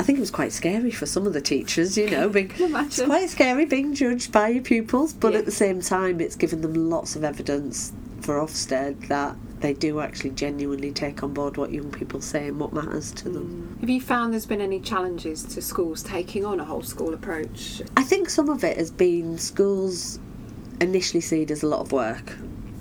I 0.00 0.02
think 0.02 0.18
it 0.18 0.20
was 0.20 0.30
quite 0.30 0.52
scary 0.52 0.90
for 0.90 1.06
some 1.06 1.26
of 1.26 1.32
the 1.32 1.40
teachers, 1.40 1.96
you 1.96 2.10
know. 2.10 2.28
Being, 2.28 2.50
it's 2.58 3.02
quite 3.02 3.30
scary 3.30 3.64
being 3.64 3.94
judged 3.94 4.32
by 4.32 4.48
your 4.48 4.62
pupils, 4.62 5.12
but 5.12 5.32
Yeah. 5.32 5.40
at 5.40 5.44
the 5.44 5.50
same 5.52 5.80
time, 5.80 6.20
it's 6.20 6.36
given 6.36 6.60
them 6.62 6.90
lots 6.90 7.16
of 7.16 7.24
evidence 7.24 7.92
for 8.20 8.36
Ofsted 8.36 9.08
that 9.08 9.36
they 9.60 9.72
do 9.74 10.00
actually 10.00 10.30
genuinely 10.30 10.92
take 10.92 11.22
on 11.22 11.32
board 11.32 11.56
what 11.56 11.70
young 11.72 11.90
people 11.90 12.20
say 12.20 12.48
and 12.48 12.58
what 12.58 12.72
matters 12.72 13.12
to 13.12 13.28
them. 13.28 13.74
Mm. 13.76 13.80
Have 13.80 13.90
you 13.90 14.00
found 14.00 14.32
there's 14.32 14.46
been 14.46 14.60
any 14.60 14.80
challenges 14.80 15.42
to 15.44 15.62
schools 15.62 16.02
taking 16.02 16.44
on 16.44 16.60
a 16.60 16.64
whole 16.64 16.82
school 16.82 17.14
approach? 17.14 17.82
I 17.96 18.02
think 18.02 18.28
some 18.30 18.48
of 18.48 18.64
it 18.64 18.76
has 18.78 18.90
been 18.90 19.38
schools 19.38 20.18
initially 20.80 21.20
see 21.20 21.42
it 21.42 21.50
as 21.50 21.62
a 21.62 21.66
lot 21.66 21.80
of 21.80 21.92
work. 21.92 22.34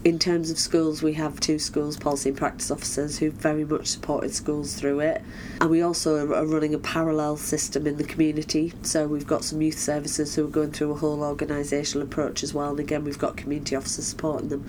In 0.03 0.19
terms 0.19 0.51
of 0.51 0.59
schools, 0.59 1.01
we 1.01 1.13
have 1.13 1.39
two 1.39 1.57
schools 1.57 1.95
policy 1.95 2.27
and 2.29 2.37
practice 2.37 2.69
officers 2.69 3.19
who 3.19 3.31
very 3.31 3.63
much 3.63 3.87
supported 3.87 4.33
schools 4.33 4.73
through 4.73 4.99
it. 4.99 5.21
And 5.61 5.69
we 5.69 5.81
also 5.81 6.17
are 6.33 6.45
running 6.45 6.73
a 6.73 6.77
parallel 6.77 7.37
system 7.37 7.87
in 7.87 7.95
the 7.95 8.03
community. 8.03 8.73
So 8.81 9.07
we've 9.07 9.25
got 9.25 9.45
some 9.45 9.61
youth 9.61 9.79
services 9.79 10.35
who 10.35 10.43
are 10.43 10.49
going 10.49 10.73
through 10.73 10.91
a 10.91 10.95
whole 10.95 11.19
organisational 11.19 12.01
approach 12.01 12.43
as 12.43 12.53
well. 12.53 12.71
And 12.71 12.81
again, 12.81 13.05
we've 13.05 13.17
got 13.17 13.37
community 13.37 13.77
officers 13.77 14.05
supporting 14.07 14.49
them. 14.49 14.67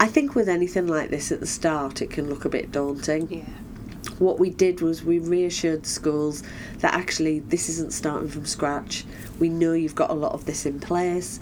I 0.00 0.08
think 0.08 0.34
with 0.34 0.48
anything 0.48 0.88
like 0.88 1.10
this 1.10 1.30
at 1.30 1.38
the 1.38 1.46
start, 1.46 2.02
it 2.02 2.10
can 2.10 2.28
look 2.28 2.44
a 2.44 2.48
bit 2.48 2.72
daunting 2.72 3.28
Yeah. 3.30 3.44
what 4.18 4.40
we 4.40 4.50
did 4.50 4.80
was 4.80 5.04
we 5.04 5.18
reassured 5.20 5.86
schools 5.86 6.42
that 6.78 6.92
actually 6.92 7.38
this 7.40 7.68
isn't 7.68 7.92
starting 7.92 8.28
from 8.28 8.46
scratch. 8.46 9.04
We 9.38 9.48
know 9.48 9.74
you've 9.74 9.94
got 9.94 10.10
a 10.10 10.14
lot 10.14 10.32
of 10.32 10.44
this 10.46 10.66
in 10.66 10.80
place. 10.80 11.38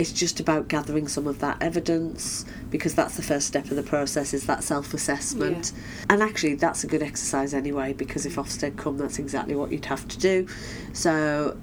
It's 0.00 0.12
just 0.12 0.40
about 0.40 0.66
gathering 0.66 1.06
some 1.06 1.26
of 1.26 1.40
that 1.40 1.58
evidence 1.60 2.46
because 2.70 2.94
that's 2.94 3.16
the 3.16 3.22
first 3.22 3.46
step 3.46 3.66
of 3.66 3.76
the 3.76 3.82
process 3.82 4.32
is 4.32 4.46
that 4.46 4.64
self-assessment. 4.64 5.72
And 6.08 6.22
actually 6.22 6.54
that's 6.54 6.82
a 6.84 6.86
good 6.86 7.02
exercise 7.02 7.52
anyway 7.52 7.92
because 7.92 8.24
if 8.24 8.36
Ofsted 8.36 8.78
come 8.78 8.96
that's 8.96 9.18
exactly 9.18 9.54
what 9.54 9.70
you'd 9.70 9.84
have 9.84 10.08
to 10.08 10.18
do. 10.18 10.48
So 10.94 11.58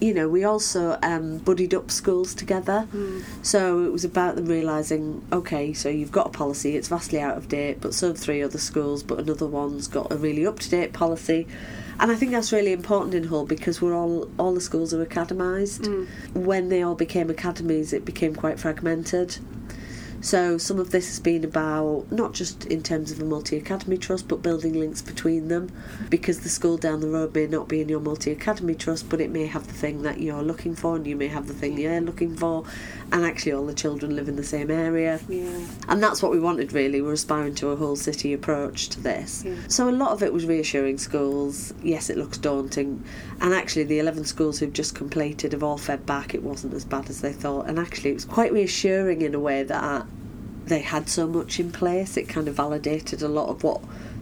you 0.00 0.14
know 0.14 0.28
we 0.28 0.44
also 0.44 1.00
um, 1.02 1.38
buddied 1.38 1.74
up 1.74 1.90
schools 1.90 2.32
together. 2.32 2.86
So 3.42 3.84
it 3.84 3.90
was 3.90 4.04
about 4.04 4.36
them 4.36 4.46
realising 4.46 5.26
okay 5.32 5.72
so 5.72 5.88
you've 5.88 6.12
got 6.12 6.28
a 6.28 6.30
policy 6.30 6.76
it's 6.76 6.86
vastly 6.86 7.18
out 7.18 7.36
of 7.36 7.48
date 7.48 7.80
but 7.80 7.92
so 7.92 8.06
have 8.06 8.18
three 8.18 8.40
other 8.40 8.58
schools 8.58 9.02
but 9.02 9.18
another 9.18 9.48
one's 9.48 9.88
got 9.88 10.12
a 10.12 10.16
really 10.16 10.46
up-to-date 10.46 10.92
policy 10.92 11.48
and 12.00 12.10
I 12.10 12.16
think 12.16 12.32
that's 12.32 12.52
really 12.52 12.72
important 12.72 13.14
in 13.14 13.24
Hull 13.24 13.44
because 13.44 13.80
we're 13.82 13.94
all 13.94 14.28
all 14.38 14.54
the 14.54 14.60
schools 14.60 14.94
are 14.94 15.04
academised. 15.04 15.80
Mm. 15.80 16.06
When 16.34 16.68
they 16.70 16.82
all 16.82 16.94
became 16.94 17.30
academies, 17.30 17.92
it 17.92 18.04
became 18.04 18.34
quite 18.34 18.58
fragmented. 18.58 19.38
So 20.20 20.58
some 20.58 20.78
of 20.78 20.90
this 20.90 21.08
has 21.08 21.18
been 21.18 21.44
about 21.44 22.06
not 22.10 22.34
just 22.34 22.66
in 22.66 22.82
terms 22.82 23.10
of 23.10 23.20
a 23.20 23.24
multi 23.24 23.56
academy 23.56 23.96
trust, 23.96 24.28
but 24.28 24.42
building 24.42 24.74
links 24.74 25.00
between 25.00 25.48
them, 25.48 25.72
because 26.10 26.40
the 26.40 26.48
school 26.48 26.76
down 26.76 27.00
the 27.00 27.08
road 27.08 27.34
may 27.34 27.46
not 27.46 27.68
be 27.68 27.80
in 27.80 27.88
your 27.88 28.00
multi 28.00 28.30
academy 28.30 28.74
trust, 28.74 29.08
but 29.08 29.20
it 29.20 29.30
may 29.30 29.46
have 29.46 29.66
the 29.66 29.72
thing 29.72 30.02
that 30.02 30.20
you're 30.20 30.42
looking 30.42 30.74
for, 30.74 30.96
and 30.96 31.06
you 31.06 31.16
may 31.16 31.28
have 31.28 31.48
the 31.48 31.54
thing 31.54 31.78
you're 31.78 32.00
looking 32.00 32.36
for, 32.36 32.64
and 33.12 33.24
actually 33.24 33.52
all 33.52 33.64
the 33.64 33.74
children 33.74 34.14
live 34.14 34.28
in 34.28 34.36
the 34.36 34.44
same 34.44 34.70
area. 34.70 35.20
Yeah. 35.28 35.66
And 35.88 36.02
that's 36.02 36.22
what 36.22 36.30
we 36.30 36.38
wanted 36.38 36.72
really. 36.72 37.00
We're 37.00 37.12
aspiring 37.12 37.54
to 37.56 37.68
a 37.68 37.76
whole 37.76 37.96
city 37.96 38.32
approach 38.32 38.88
to 38.90 39.00
this. 39.00 39.44
So 39.68 39.88
a 39.88 39.90
lot 39.90 40.12
of 40.12 40.22
it 40.22 40.32
was 40.32 40.44
reassuring 40.44 40.98
schools. 40.98 41.72
Yes, 41.82 42.10
it 42.10 42.18
looks 42.18 42.38
daunting. 42.38 43.02
And 43.40 43.54
actually, 43.54 43.84
the 43.84 43.98
11 43.98 44.24
schools 44.24 44.58
who've 44.58 44.72
just 44.72 44.94
completed 44.94 45.52
have 45.52 45.62
all 45.62 45.78
fed 45.78 46.04
back. 46.04 46.34
It 46.34 46.42
wasn't 46.42 46.74
as 46.74 46.84
bad 46.84 47.08
as 47.08 47.22
they 47.22 47.32
thought. 47.32 47.68
And 47.68 47.78
actually, 47.78 48.10
it 48.10 48.14
was 48.14 48.26
quite 48.26 48.52
reassuring 48.52 49.22
in 49.22 49.34
a 49.34 49.40
way 49.40 49.62
that 49.62 50.06
they 50.66 50.80
had 50.80 51.08
so 51.08 51.26
much 51.26 51.58
in 51.58 51.72
place. 51.72 52.16
It 52.16 52.28
kind 52.28 52.48
of 52.48 52.54
validated 52.54 53.22
a 53.22 53.28
lot 53.28 53.48
of 53.48 53.62
what 53.62 53.80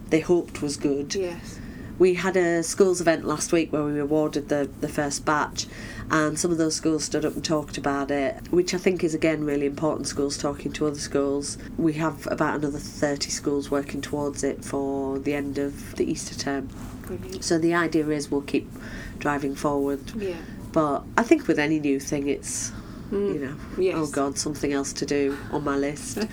they 0.09 0.19
hoped 0.19 0.61
was 0.61 0.77
good. 0.77 1.15
Yes. 1.15 1.59
We 1.97 2.13
had 2.13 2.37
a 2.37 2.63
schools 2.63 3.01
event 3.01 3.25
last 3.25 3.51
week 3.51 3.73
where 3.73 3.83
we 3.83 3.99
awarded 3.99 4.47
the, 4.47 4.69
the 4.79 4.87
first 4.87 5.25
batch, 5.25 5.67
and 6.09 6.39
some 6.39 6.49
of 6.49 6.57
those 6.57 6.75
schools 6.75 7.03
stood 7.03 7.25
up 7.25 7.33
and 7.33 7.43
talked 7.43 7.77
about 7.77 8.09
it, 8.09 8.35
which 8.51 8.73
I 8.73 8.77
think 8.77 9.03
is 9.03 9.13
again 9.13 9.43
really 9.43 9.65
important. 9.65 10.07
Schools 10.07 10.37
talking 10.37 10.71
to 10.73 10.87
other 10.87 10.99
schools. 10.99 11.57
We 11.77 11.93
have 11.93 12.25
about 12.27 12.55
another 12.55 12.79
30 12.79 13.29
schools 13.29 13.69
working 13.69 13.99
towards 13.99 14.45
it 14.45 14.63
for 14.63 15.19
the 15.19 15.33
end 15.33 15.57
of 15.57 15.95
the 15.97 16.09
Easter 16.09 16.35
term. 16.35 16.69
Brilliant. 17.01 17.43
So 17.43 17.57
the 17.57 17.73
idea 17.73 18.07
is 18.07 18.31
we'll 18.31 18.41
keep 18.41 18.71
driving 19.19 19.53
forward. 19.55 19.99
Yeah. 20.15 20.37
But 20.71 21.03
I 21.17 21.23
think 21.23 21.47
with 21.47 21.59
any 21.59 21.79
new 21.79 21.99
thing, 21.99 22.27
it's, 22.27 22.71
Mm. 23.11 23.33
you 23.33 23.39
know, 23.39 23.55
yes. 23.77 23.95
oh 23.97 24.07
God, 24.07 24.37
something 24.37 24.71
else 24.71 24.93
to 24.93 25.05
do 25.05 25.37
on 25.51 25.63
my 25.63 25.75
list. 25.75 26.19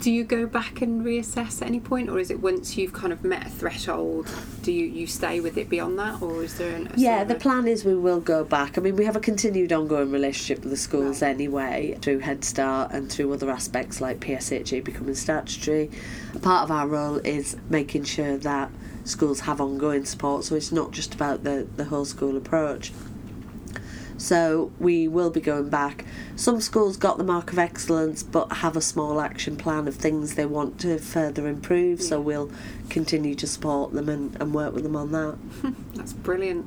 Do 0.00 0.10
you 0.10 0.24
go 0.24 0.46
back 0.46 0.82
and 0.82 1.06
reassess 1.06 1.62
at 1.62 1.68
any 1.68 1.78
point, 1.78 2.10
or 2.10 2.18
is 2.18 2.32
it 2.32 2.40
once 2.40 2.76
you've 2.76 2.92
kind 2.92 3.12
of 3.12 3.22
met 3.22 3.46
a 3.46 3.50
threshold, 3.50 4.28
do 4.62 4.72
you, 4.72 4.84
you 4.84 5.06
stay 5.06 5.38
with 5.38 5.56
it 5.56 5.68
beyond 5.68 5.96
that, 6.00 6.20
or 6.20 6.42
is 6.42 6.58
there 6.58 6.74
an, 6.74 6.90
Yeah, 6.96 7.22
the 7.22 7.36
plan 7.36 7.68
is 7.68 7.84
we 7.84 7.94
will 7.94 8.18
go 8.18 8.42
back. 8.42 8.76
I 8.76 8.80
mean, 8.80 8.96
we 8.96 9.04
have 9.04 9.14
a 9.14 9.20
continued 9.20 9.72
ongoing 9.72 10.10
relationship 10.10 10.64
with 10.64 10.72
the 10.72 10.76
schools 10.76 11.22
Right. 11.22 11.28
anyway, 11.28 11.96
through 12.02 12.18
Head 12.18 12.44
Start 12.44 12.90
and 12.90 13.12
through 13.12 13.32
other 13.32 13.48
aspects 13.48 14.00
like 14.00 14.18
PSHE 14.18 14.82
becoming 14.82 15.14
statutory. 15.14 15.88
Part 16.42 16.64
of 16.64 16.72
our 16.72 16.88
role 16.88 17.18
is 17.18 17.56
making 17.70 18.02
sure 18.02 18.36
that 18.38 18.72
schools 19.04 19.38
have 19.40 19.60
ongoing 19.60 20.04
support, 20.04 20.42
so 20.42 20.56
it's 20.56 20.72
not 20.72 20.90
just 20.90 21.14
about 21.14 21.44
the, 21.44 21.68
the 21.76 21.84
whole 21.84 22.04
school 22.04 22.36
approach. 22.36 22.92
So 24.22 24.70
we 24.78 25.08
will 25.08 25.30
be 25.30 25.40
going 25.40 25.68
back. 25.68 26.04
Some 26.36 26.60
schools 26.60 26.96
got 26.96 27.18
the 27.18 27.24
mark 27.24 27.52
of 27.52 27.58
excellence 27.58 28.22
but 28.22 28.52
have 28.52 28.76
a 28.76 28.80
small 28.80 29.20
action 29.20 29.56
plan 29.56 29.88
of 29.88 29.96
things 29.96 30.36
they 30.36 30.46
want 30.46 30.78
to 30.82 31.00
further 31.00 31.48
improve, 31.48 32.00
so 32.00 32.20
we'll 32.20 32.48
continue 32.92 33.34
to 33.34 33.46
support 33.46 33.92
them 33.92 34.08
and, 34.08 34.36
and 34.40 34.54
work 34.54 34.74
with 34.74 34.82
them 34.84 34.94
on 34.94 35.10
that. 35.12 35.36
That's 35.94 36.12
brilliant. 36.12 36.66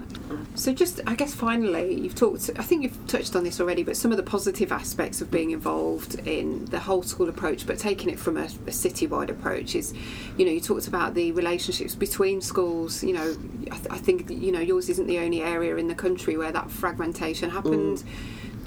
So, 0.56 0.74
just 0.74 1.00
I 1.06 1.14
guess 1.14 1.34
finally, 1.34 1.94
you've 1.94 2.16
talked. 2.16 2.50
I 2.58 2.64
think 2.64 2.84
you've 2.84 3.08
touched 3.08 3.36
on 3.36 3.44
this 3.44 3.62
already, 3.62 3.84
but 3.84 3.96
some 3.96 4.12
of 4.12 4.18
the 4.18 4.24
positive 4.24 4.72
aspects 4.72 5.22
of 5.22 5.30
being 5.30 5.52
involved 5.52 6.16
in 6.28 6.66
the 6.66 6.80
whole 6.80 7.04
school 7.04 7.30
approach, 7.30 7.68
but 7.68 7.78
taking 7.78 8.10
it 8.10 8.20
from 8.20 8.38
a, 8.38 8.50
a 8.66 8.72
city-wide 8.72 9.30
approach 9.30 9.76
is, 9.76 9.94
you 10.36 10.46
know, 10.46 10.52
you 10.52 10.60
talked 10.60 10.88
about 10.88 11.14
the 11.14 11.32
relationships 11.34 11.94
between 11.94 12.42
schools. 12.42 13.04
You 13.04 13.14
know, 13.14 13.38
I, 13.72 13.76
th- 13.76 13.88
I 13.92 13.98
think 13.98 14.30
you 14.30 14.52
know 14.52 14.60
yours 14.60 14.90
isn't 14.90 15.08
the 15.08 15.20
only 15.20 15.42
area 15.42 15.76
in 15.76 15.88
the 15.88 15.96
country 15.96 16.38
where 16.38 16.52
that 16.52 16.72
fragmentation 16.72 17.52
happened. 17.52 18.00
Mm. 18.00 18.06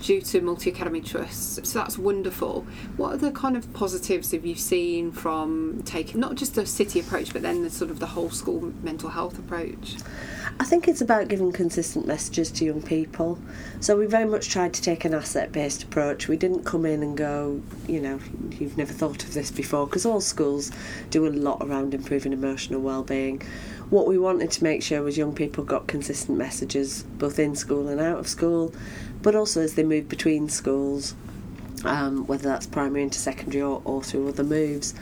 Due 0.01 0.21
to 0.23 0.41
multi 0.41 0.71
academy 0.71 1.01
trusts, 1.01 1.69
so 1.69 1.79
that's 1.79 1.99
wonderful. 1.99 2.65
What 2.97 3.15
are 3.15 3.17
the 3.17 3.33
kind 3.33 3.57
of 3.57 3.71
positives 3.75 4.31
have 4.31 4.47
you 4.47 4.55
seen 4.55 5.11
from 5.11 5.83
taking 5.85 6.21
not 6.21 6.37
just 6.37 6.55
the 6.55 6.65
city 6.67 7.01
approach, 7.01 7.33
but 7.33 7.43
then 7.43 7.65
the 7.65 7.71
sort 7.71 7.91
of 7.91 7.99
the 7.99 8.07
whole 8.07 8.31
school 8.31 8.73
mental 8.83 9.11
health 9.11 9.39
approach? 9.39 9.97
I 10.61 10.65
think 10.65 10.89
it's 10.89 11.01
about 11.01 11.29
giving 11.29 11.53
consistent 11.53 12.07
messages 12.07 12.51
to 12.53 12.65
young 12.65 12.81
people. 12.81 13.39
So 13.81 13.97
we 13.97 14.07
very 14.07 14.25
much 14.25 14.49
tried 14.49 14.73
to 14.75 14.83
take 14.83 15.05
an 15.05 15.15
asset 15.15 15.53
based 15.53 15.83
approach. 15.83 16.29
We 16.29 16.37
didn't 16.37 16.65
come 16.65 16.87
in 16.87 17.03
and 17.03 17.17
go, 17.17 17.61
you 17.87 18.01
know, 18.01 18.21
you've 18.53 18.79
never 18.79 18.93
thought 18.93 19.25
of 19.25 19.35
this 19.35 19.51
before, 19.51 19.87
because 19.87 20.07
all 20.07 20.21
schools 20.21 20.71
do 21.11 21.27
a 21.27 21.29
lot 21.29 21.59
around 21.61 21.93
improving 21.93 22.33
emotional 22.33 22.81
well-being. 22.81 23.43
What 23.91 24.07
we 24.07 24.19
wanted 24.19 24.51
to 24.51 24.65
make 24.65 24.83
sure 24.83 25.03
was 25.03 25.17
young 25.17 25.35
people 25.35 25.65
got 25.65 25.87
consistent 25.87 26.37
messages 26.37 27.05
both 27.05 27.39
in 27.39 27.57
school 27.57 27.89
and 27.89 28.01
out 28.01 28.19
of 28.19 28.29
school, 28.29 28.75
but 29.23 29.35
also 29.35 29.61
as 29.61 29.75
they 29.75 29.85
move 29.85 30.09
between 30.09 30.49
schools, 30.49 31.15
um, 31.85 32.27
whether 32.27 32.49
that's 32.49 32.67
primary 32.67 33.03
into 33.03 33.19
secondary 33.19 33.63
or, 33.63 33.83
or 33.85 34.03
through 34.03 34.29
other 34.29 34.45
moves. 34.45 34.95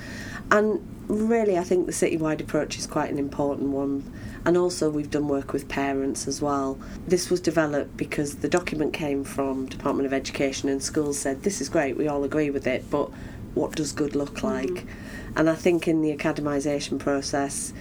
And 0.51 0.81
really, 1.09 1.59
I 1.59 1.65
think 1.65 1.87
the 1.87 1.93
citywide 1.93 2.41
approach 2.41 2.79
is 2.79 2.87
quite 2.87 3.11
an 3.11 3.19
important 3.19 3.71
one. 3.71 4.11
And 4.45 4.57
also, 4.57 4.91
we've 4.91 5.11
done 5.11 5.27
work 5.27 5.53
with 5.53 5.69
parents 5.69 6.29
as 6.29 6.41
well. 6.41 6.79
This 7.07 7.31
was 7.31 7.41
developed 7.41 7.97
because 7.97 8.37
the 8.37 8.49
document 8.49 8.93
came 8.93 9.25
from 9.25 9.67
Department 9.67 10.07
of 10.07 10.13
Education, 10.13 10.69
and 10.69 10.81
schools 10.81 11.19
said, 11.19 11.43
"This 11.43 11.61
is 11.61 11.69
great, 11.69 11.97
we 11.97 12.07
all 12.07 12.23
agree 12.23 12.51
with 12.51 12.67
it, 12.67 12.89
but 12.89 13.11
what 13.55 13.75
does 13.75 13.91
good 13.91 14.15
look 14.15 14.45
like?" 14.45 14.87
And 15.35 15.51
I 15.51 15.57
think 15.57 15.89
in 15.89 16.01
the 16.01 16.17
academisation 16.17 16.99
process, 16.99 17.73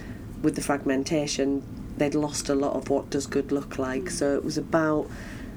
with 0.42 0.56
the 0.56 0.60
fragmentation, 0.60 1.62
they'd 1.98 2.14
lost 2.14 2.48
a 2.48 2.54
lot 2.54 2.74
of 2.74 2.90
what 2.90 3.10
does 3.10 3.26
good 3.26 3.52
look 3.52 3.78
like. 3.78 4.10
So 4.10 4.34
it 4.34 4.44
was 4.44 4.58
about 4.58 5.08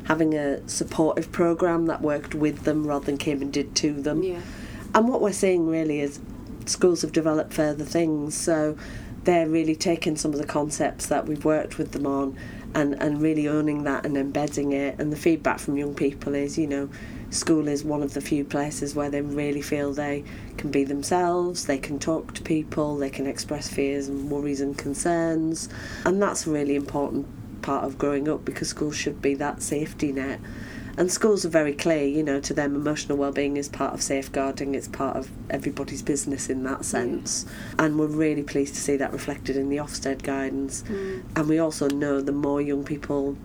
having 0.10 0.34
a 0.34 0.67
supportive 0.67 1.32
program 1.32 1.86
that 1.86 2.02
worked 2.02 2.34
with 2.34 2.63
them 2.63 2.86
rather 2.86 3.06
than 3.06 3.17
came 3.17 3.43
and 3.43 3.54
did 3.54 3.76
to 3.76 3.93
them. 3.93 4.24
Yeah. 4.24 4.41
And 4.95 5.08
what 5.08 5.22
we're 5.22 5.32
seeing 5.32 5.67
really 5.67 6.02
is 6.02 6.19
schools 6.65 7.04
have 7.04 7.12
developed 7.12 7.54
further 7.54 7.86
things. 7.86 8.34
So 8.34 8.76
they're 9.24 9.48
really 9.48 9.76
taking 9.76 10.15
some 10.15 10.34
of 10.34 10.39
the 10.39 10.48
concepts 10.48 11.06
that 11.06 11.28
we've 11.28 11.45
worked 11.45 11.78
with 11.78 11.91
them 11.91 12.08
on 12.08 12.36
and, 12.74 12.95
and 12.95 13.22
really 13.22 13.48
owning 13.48 13.84
that 13.84 14.04
and 14.04 14.17
embedding 14.17 14.72
it. 14.72 14.98
And 14.98 15.13
the 15.13 15.17
feedback 15.17 15.60
from 15.60 15.78
young 15.78 15.93
people 15.93 16.34
is, 16.34 16.58
you 16.58 16.65
know, 16.65 16.89
school 17.30 17.67
is 17.67 17.84
one 17.84 18.02
of 18.02 18.15
the 18.15 18.22
few 18.22 18.43
places 18.43 18.95
where 18.95 19.12
they 19.12 19.22
really 19.22 19.62
feel 19.62 19.93
they 19.93 20.24
can 20.58 20.72
be 20.72 20.84
themselves, 20.84 21.67
they 21.67 21.78
can 21.78 22.00
talk 22.00 22.34
to 22.34 22.41
people, 22.41 22.98
they 22.98 23.12
can 23.12 23.28
express 23.28 23.69
fears 23.69 24.08
and 24.08 24.32
worries 24.32 24.60
and 24.60 24.76
concerns. 24.76 25.69
And 26.04 26.19
that's 26.19 26.48
a 26.48 26.50
really 26.50 26.76
important 26.76 27.28
part 27.62 27.86
of 27.86 27.98
growing 27.98 28.28
up 28.28 28.45
because 28.45 28.69
schools 28.69 28.95
should 28.95 29.22
be 29.22 29.36
that 29.36 29.62
safety 29.62 30.12
net. 30.12 30.39
And 30.98 31.10
schools 31.10 31.45
are 31.45 31.50
very 31.50 31.74
clear, 31.74 32.04
you 32.04 32.24
know, 32.24 32.41
to 32.41 32.54
them 32.54 32.76
emotional 32.76 33.17
well-being 33.17 33.56
is 33.56 33.69
part 33.69 33.93
of 33.93 34.02
safeguarding, 34.02 34.76
it's 34.76 34.89
part 34.89 35.15
of 35.15 35.30
everybody's 35.50 36.02
business 36.02 36.50
in 36.50 36.63
that 36.63 36.84
sense. 36.84 37.45
And 37.78 37.98
we're 37.98 38.08
really 38.08 38.43
pleased 38.43 38.76
to 38.76 38.82
see 38.82 38.98
that 38.98 39.13
reflected 39.13 39.56
in 39.56 39.69
the 39.69 39.78
Ofsted 39.78 40.24
guidance. 40.24 40.84
Mm. 40.84 41.24
And 41.38 41.48
we 41.48 41.58
also 41.58 41.88
know 41.88 42.19
the 42.19 42.34
more 42.34 42.60
young 42.62 42.84
people 42.84 43.38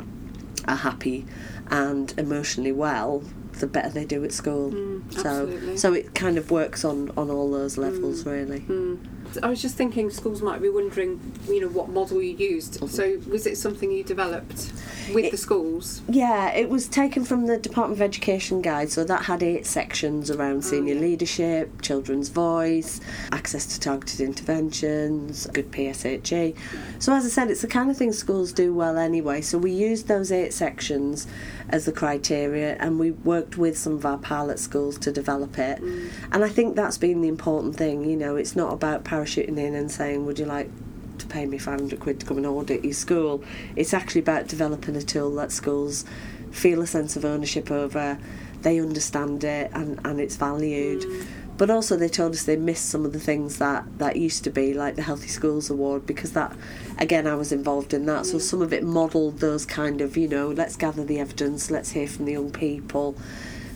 are 0.66 0.76
happy 0.76 1.26
and 1.70 2.12
emotionally 2.18 2.72
well, 2.72 3.22
the 3.60 3.66
better 3.68 3.90
they 3.90 4.04
do 4.04 4.24
at 4.24 4.32
school. 4.32 4.72
Mm, 4.72 5.12
so 5.12 5.76
so 5.76 5.92
it 5.92 6.14
kind 6.14 6.38
of 6.38 6.50
works 6.50 6.84
on, 6.84 7.10
on 7.16 7.30
all 7.30 7.50
those 7.50 7.78
levels 7.78 8.24
mm. 8.24 8.32
really. 8.32 8.98
I 9.42 9.48
was 9.48 9.60
just 9.60 9.76
thinking 9.76 10.10
schools 10.10 10.42
might 10.42 10.62
be 10.62 10.68
wondering, 10.68 11.20
you 11.48 11.60
know, 11.60 11.68
what 11.68 11.88
model 11.88 12.22
you 12.22 12.36
used. 12.36 12.74
Mm-hmm. 12.74 12.86
So 12.86 13.20
was 13.30 13.46
it 13.46 13.56
something 13.56 13.90
you 13.90 14.04
developed 14.04 14.72
with 15.12 15.30
the 15.30 15.36
schools? 15.36 16.02
Yeah, 16.08 16.52
it 16.52 16.68
was 16.68 16.88
taken 16.88 17.24
from 17.24 17.46
the 17.46 17.58
Department 17.58 17.98
of 17.98 18.02
Education 18.02 18.62
guide, 18.62 18.90
so 18.90 19.04
that 19.04 19.24
had 19.24 19.42
eight 19.42 19.66
sections 19.66 20.30
around 20.30 20.60
mm. 20.60 20.64
senior 20.64 20.94
leadership, 20.94 21.82
children's 21.82 22.28
voice, 22.28 23.00
access 23.32 23.66
to 23.66 23.80
targeted 23.80 24.20
interventions, 24.20 25.46
good 25.52 25.70
PSHE. 25.70 26.56
So, 26.98 27.12
as 27.12 27.24
I 27.24 27.28
said, 27.28 27.50
it's 27.50 27.62
the 27.62 27.68
kind 27.68 27.90
of 27.90 27.96
thing 27.96 28.12
schools 28.12 28.52
do 28.52 28.72
well 28.74 28.96
anyway. 28.96 29.40
So, 29.40 29.58
we 29.58 29.72
used 29.72 30.08
those 30.08 30.32
eight 30.32 30.52
sections 30.52 31.26
as 31.68 31.86
the 31.86 31.92
criteria 31.92 32.76
and 32.78 32.98
we 32.98 33.10
worked 33.10 33.56
with 33.56 33.76
some 33.76 33.94
of 33.94 34.04
our 34.04 34.18
pilot 34.18 34.58
schools 34.58 34.98
to 34.98 35.10
develop 35.12 35.58
it. 35.58 35.80
Mm. 35.80 36.10
And 36.32 36.44
I 36.44 36.48
think 36.48 36.76
that's 36.76 36.98
been 36.98 37.20
the 37.20 37.28
important 37.28 37.76
thing, 37.76 38.04
you 38.04 38.16
know, 38.16 38.36
it's 38.36 38.54
not 38.54 38.72
about 38.72 39.04
parachuting 39.24 39.58
in 39.58 39.74
and 39.74 39.90
saying, 39.90 40.26
Would 40.26 40.38
you 40.38 40.46
like 40.46 40.70
to 41.18 41.26
pay 41.26 41.46
me 41.46 41.58
500 41.58 41.98
quid 42.00 42.20
to 42.20 42.26
come 42.26 42.38
and 42.38 42.46
audit 42.46 42.84
your 42.84 42.92
school. 42.92 43.44
It's 43.76 43.94
actually 43.94 44.22
about 44.22 44.48
developing 44.48 44.96
a 44.96 45.02
tool 45.02 45.32
that 45.36 45.52
schools 45.52 46.04
feel 46.50 46.82
a 46.82 46.86
sense 46.86 47.14
of 47.14 47.24
ownership 47.24 47.70
over. 47.70 48.18
they 48.62 48.80
understand 48.80 49.44
it 49.44 49.70
and, 49.74 50.00
and 50.04 50.18
it's 50.20 50.36
valued. 50.36 51.02
Mm. 51.02 51.26
But 51.56 51.70
also, 51.70 51.96
they 51.96 52.08
told 52.08 52.32
us 52.32 52.42
they 52.44 52.56
missed 52.56 52.88
some 52.88 53.04
of 53.04 53.12
the 53.12 53.20
things 53.20 53.58
that, 53.58 53.84
that 53.98 54.16
used 54.16 54.42
to 54.42 54.50
be, 54.50 54.74
like 54.74 54.96
the 54.96 55.02
Healthy 55.02 55.28
Schools 55.28 55.70
Award, 55.70 56.04
because 56.04 56.32
that, 56.32 56.56
again, 56.98 57.28
I 57.28 57.36
was 57.36 57.52
involved 57.52 57.94
in 57.94 58.06
that. 58.06 58.26
So 58.26 58.38
mm. 58.38 58.40
some 58.40 58.60
of 58.60 58.72
it 58.72 58.82
modelled 58.82 59.38
those 59.38 59.64
kind 59.64 60.00
of, 60.00 60.16
you 60.16 60.26
know, 60.26 60.48
let's 60.48 60.74
gather 60.74 61.04
the 61.04 61.20
evidence, 61.20 61.70
let's 61.70 61.92
hear 61.92 62.08
from 62.08 62.24
the 62.24 62.32
young 62.32 62.50
people. 62.50 63.16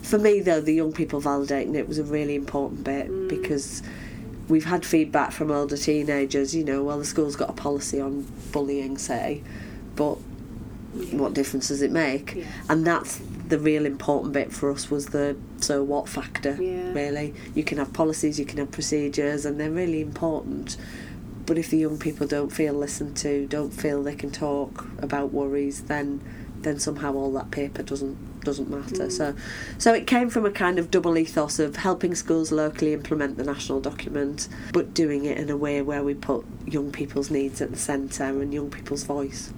For 0.01 0.17
me, 0.17 0.41
though, 0.41 0.59
the 0.59 0.73
young 0.73 0.91
people 0.91 1.21
validating 1.21 1.75
it 1.75 1.87
was 1.87 1.99
a 1.99 2.03
really 2.03 2.35
important 2.35 2.83
bit 2.83 3.09
mm. 3.09 3.29
because 3.29 3.81
we've 4.49 4.65
had 4.65 4.85
feedback 4.85 5.31
from 5.31 5.51
older 5.51 5.77
teenagers, 5.77 6.55
you 6.55 6.63
know, 6.63 6.83
well, 6.83 6.97
the 6.97 7.05
school's 7.05 7.35
got 7.35 7.49
a 7.49 7.53
policy 7.53 8.01
on 8.01 8.25
bullying, 8.51 8.97
say, 8.97 9.41
but 9.95 10.15
what 11.11 11.33
difference 11.33 11.67
does 11.67 11.81
it 11.81 11.91
make? 11.91 12.35
Yeah. 12.35 12.45
And 12.67 12.85
that's 12.85 13.21
the 13.47 13.59
real 13.59 13.85
important 13.85 14.33
bit 14.33 14.51
for 14.51 14.71
us 14.71 14.89
was 14.89 15.07
the 15.07 15.37
so 15.61 15.83
what 15.83 16.09
factor, 16.09 16.57
Yeah. 16.59 16.91
really. 16.93 17.33
You 17.53 17.63
can 17.63 17.77
have 17.77 17.93
policies, 17.93 18.39
you 18.39 18.45
can 18.45 18.57
have 18.57 18.71
procedures, 18.71 19.45
and 19.45 19.59
they're 19.59 19.71
really 19.71 20.01
important. 20.01 20.77
But 21.45 21.57
if 21.57 21.69
the 21.69 21.77
young 21.77 21.97
people 21.97 22.27
don't 22.27 22.51
feel 22.51 22.73
listened 22.73 23.17
to, 23.17 23.45
don't 23.47 23.71
feel 23.71 24.03
they 24.03 24.15
can 24.15 24.31
talk 24.31 24.85
about 24.99 25.31
worries, 25.31 25.81
then 25.83 26.21
then 26.61 26.77
somehow 26.77 27.13
all 27.13 27.31
that 27.31 27.51
paper 27.51 27.81
doesn't 27.81 28.17
doesn't 28.41 28.69
matter. 28.69 29.09
So 29.09 29.35
so 29.77 29.93
it 29.93 30.07
came 30.07 30.29
from 30.29 30.45
a 30.45 30.51
kind 30.51 30.79
of 30.79 30.91
double 30.91 31.17
ethos 31.17 31.59
of 31.59 31.77
helping 31.77 32.15
schools 32.15 32.51
locally 32.51 32.93
implement 32.93 33.37
the 33.37 33.43
national 33.43 33.81
document, 33.81 34.47
but 34.73 34.93
doing 34.93 35.25
it 35.25 35.37
in 35.37 35.49
a 35.49 35.57
way 35.57 35.81
where 35.81 36.03
we 36.03 36.13
put 36.13 36.45
young 36.65 36.91
people's 36.91 37.29
needs 37.29 37.61
at 37.61 37.71
the 37.71 37.77
centre 37.77 38.23
and 38.23 38.53
young 38.53 38.69
people's 38.69 39.03
voice. 39.03 39.53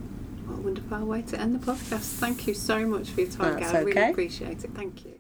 What 0.46 0.60
a 0.60 0.62
wonderful 0.62 1.06
way 1.06 1.22
to 1.24 1.39
end 1.39 1.60
the 1.60 1.72
podcast. 1.72 2.17
Thank 2.20 2.48
you 2.48 2.54
so 2.54 2.86
much 2.86 3.10
for 3.10 3.22
your 3.22 3.30
time, 3.30 3.60
That's 3.60 3.72
Gail. 3.72 3.82
I 3.82 3.84
really 3.84 4.10
appreciate 4.12 4.63
it. 4.63 4.72
Thank 4.74 5.06
you. 5.06 5.12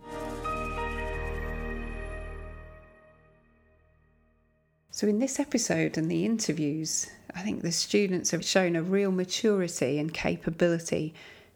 So, 4.93 5.07
in 5.07 5.17
this 5.17 5.39
episode 5.39 5.97
and 5.97 6.11
the 6.11 6.25
interviews, 6.25 7.09
I 7.33 7.41
think 7.41 7.61
the 7.61 7.71
students 7.71 8.29
have 8.31 8.45
shown 8.45 8.75
a 8.75 8.83
real 8.83 9.11
maturity 9.11 9.97
and 9.97 10.13
capability 10.13 11.15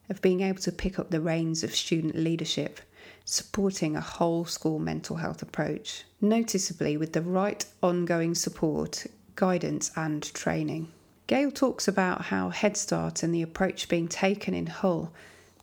of 0.09 0.21
being 0.21 0.41
able 0.41 0.61
to 0.61 0.71
pick 0.71 0.99
up 0.99 1.09
the 1.09 1.21
reins 1.21 1.63
of 1.63 1.75
student 1.75 2.15
leadership, 2.15 2.79
supporting 3.23 3.95
a 3.95 4.01
whole 4.01 4.45
school 4.45 4.79
mental 4.79 5.17
health 5.17 5.41
approach, 5.41 6.03
noticeably 6.21 6.97
with 6.97 7.13
the 7.13 7.21
right 7.21 7.65
ongoing 7.81 8.35
support, 8.35 9.05
guidance, 9.35 9.91
and 9.95 10.23
training. 10.33 10.87
Gail 11.27 11.49
talks 11.49 11.87
about 11.87 12.25
how 12.25 12.49
Head 12.49 12.77
Start 12.77 13.23
and 13.23 13.33
the 13.33 13.41
approach 13.41 13.89
being 13.89 14.07
taken 14.07 14.53
in 14.53 14.67
Hull 14.67 15.11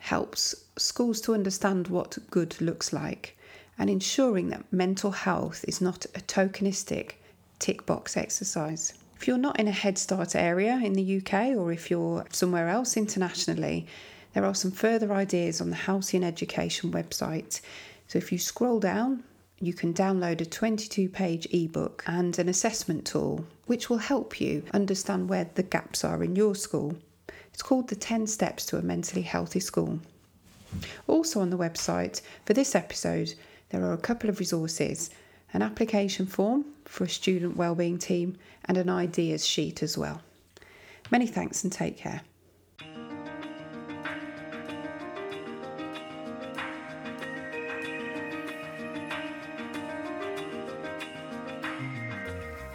helps 0.00 0.54
schools 0.76 1.20
to 1.20 1.34
understand 1.34 1.86
what 1.86 2.18
good 2.30 2.60
looks 2.60 2.92
like 2.92 3.36
and 3.78 3.88
ensuring 3.88 4.48
that 4.48 4.72
mental 4.72 5.12
health 5.12 5.64
is 5.68 5.80
not 5.80 6.04
a 6.14 6.20
tokenistic 6.20 7.12
tick 7.58 7.86
box 7.86 8.16
exercise. 8.16 8.92
If 9.16 9.28
you're 9.28 9.38
not 9.38 9.60
in 9.60 9.68
a 9.68 9.72
Head 9.72 9.98
Start 9.98 10.34
area 10.34 10.80
in 10.82 10.94
the 10.94 11.18
UK 11.18 11.56
or 11.56 11.70
if 11.70 11.90
you're 11.90 12.26
somewhere 12.32 12.68
else 12.68 12.96
internationally, 12.96 13.86
there 14.32 14.44
are 14.44 14.54
some 14.54 14.70
further 14.70 15.12
ideas 15.12 15.60
on 15.60 15.70
the 15.70 15.76
Halcyon 15.76 16.24
Education 16.24 16.90
website. 16.90 17.60
So 18.08 18.18
if 18.18 18.32
you 18.32 18.38
scroll 18.38 18.80
down, 18.80 19.24
you 19.60 19.74
can 19.74 19.94
download 19.94 20.40
a 20.40 20.46
22 20.46 21.08
page 21.08 21.46
ebook 21.52 22.02
and 22.06 22.38
an 22.38 22.48
assessment 22.48 23.06
tool, 23.06 23.44
which 23.66 23.88
will 23.88 23.98
help 23.98 24.40
you 24.40 24.64
understand 24.72 25.28
where 25.28 25.48
the 25.54 25.62
gaps 25.62 26.04
are 26.04 26.24
in 26.24 26.34
your 26.34 26.54
school. 26.54 26.96
It's 27.52 27.62
called 27.62 27.88
the 27.88 27.96
10 27.96 28.26
Steps 28.26 28.66
to 28.66 28.78
a 28.78 28.82
Mentally 28.82 29.22
Healthy 29.22 29.60
School. 29.60 30.00
Also 31.06 31.40
on 31.40 31.50
the 31.50 31.58
website 31.58 32.22
for 32.46 32.54
this 32.54 32.74
episode, 32.74 33.34
there 33.68 33.84
are 33.84 33.92
a 33.92 33.98
couple 33.98 34.30
of 34.30 34.38
resources 34.38 35.10
an 35.54 35.60
application 35.60 36.24
form 36.24 36.64
for 36.86 37.04
a 37.04 37.08
student 37.08 37.56
wellbeing 37.56 37.98
team 37.98 38.36
and 38.64 38.78
an 38.78 38.88
ideas 38.88 39.46
sheet 39.46 39.82
as 39.82 39.98
well. 39.98 40.22
Many 41.10 41.26
thanks 41.26 41.62
and 41.62 41.70
take 41.70 41.98
care. 41.98 42.22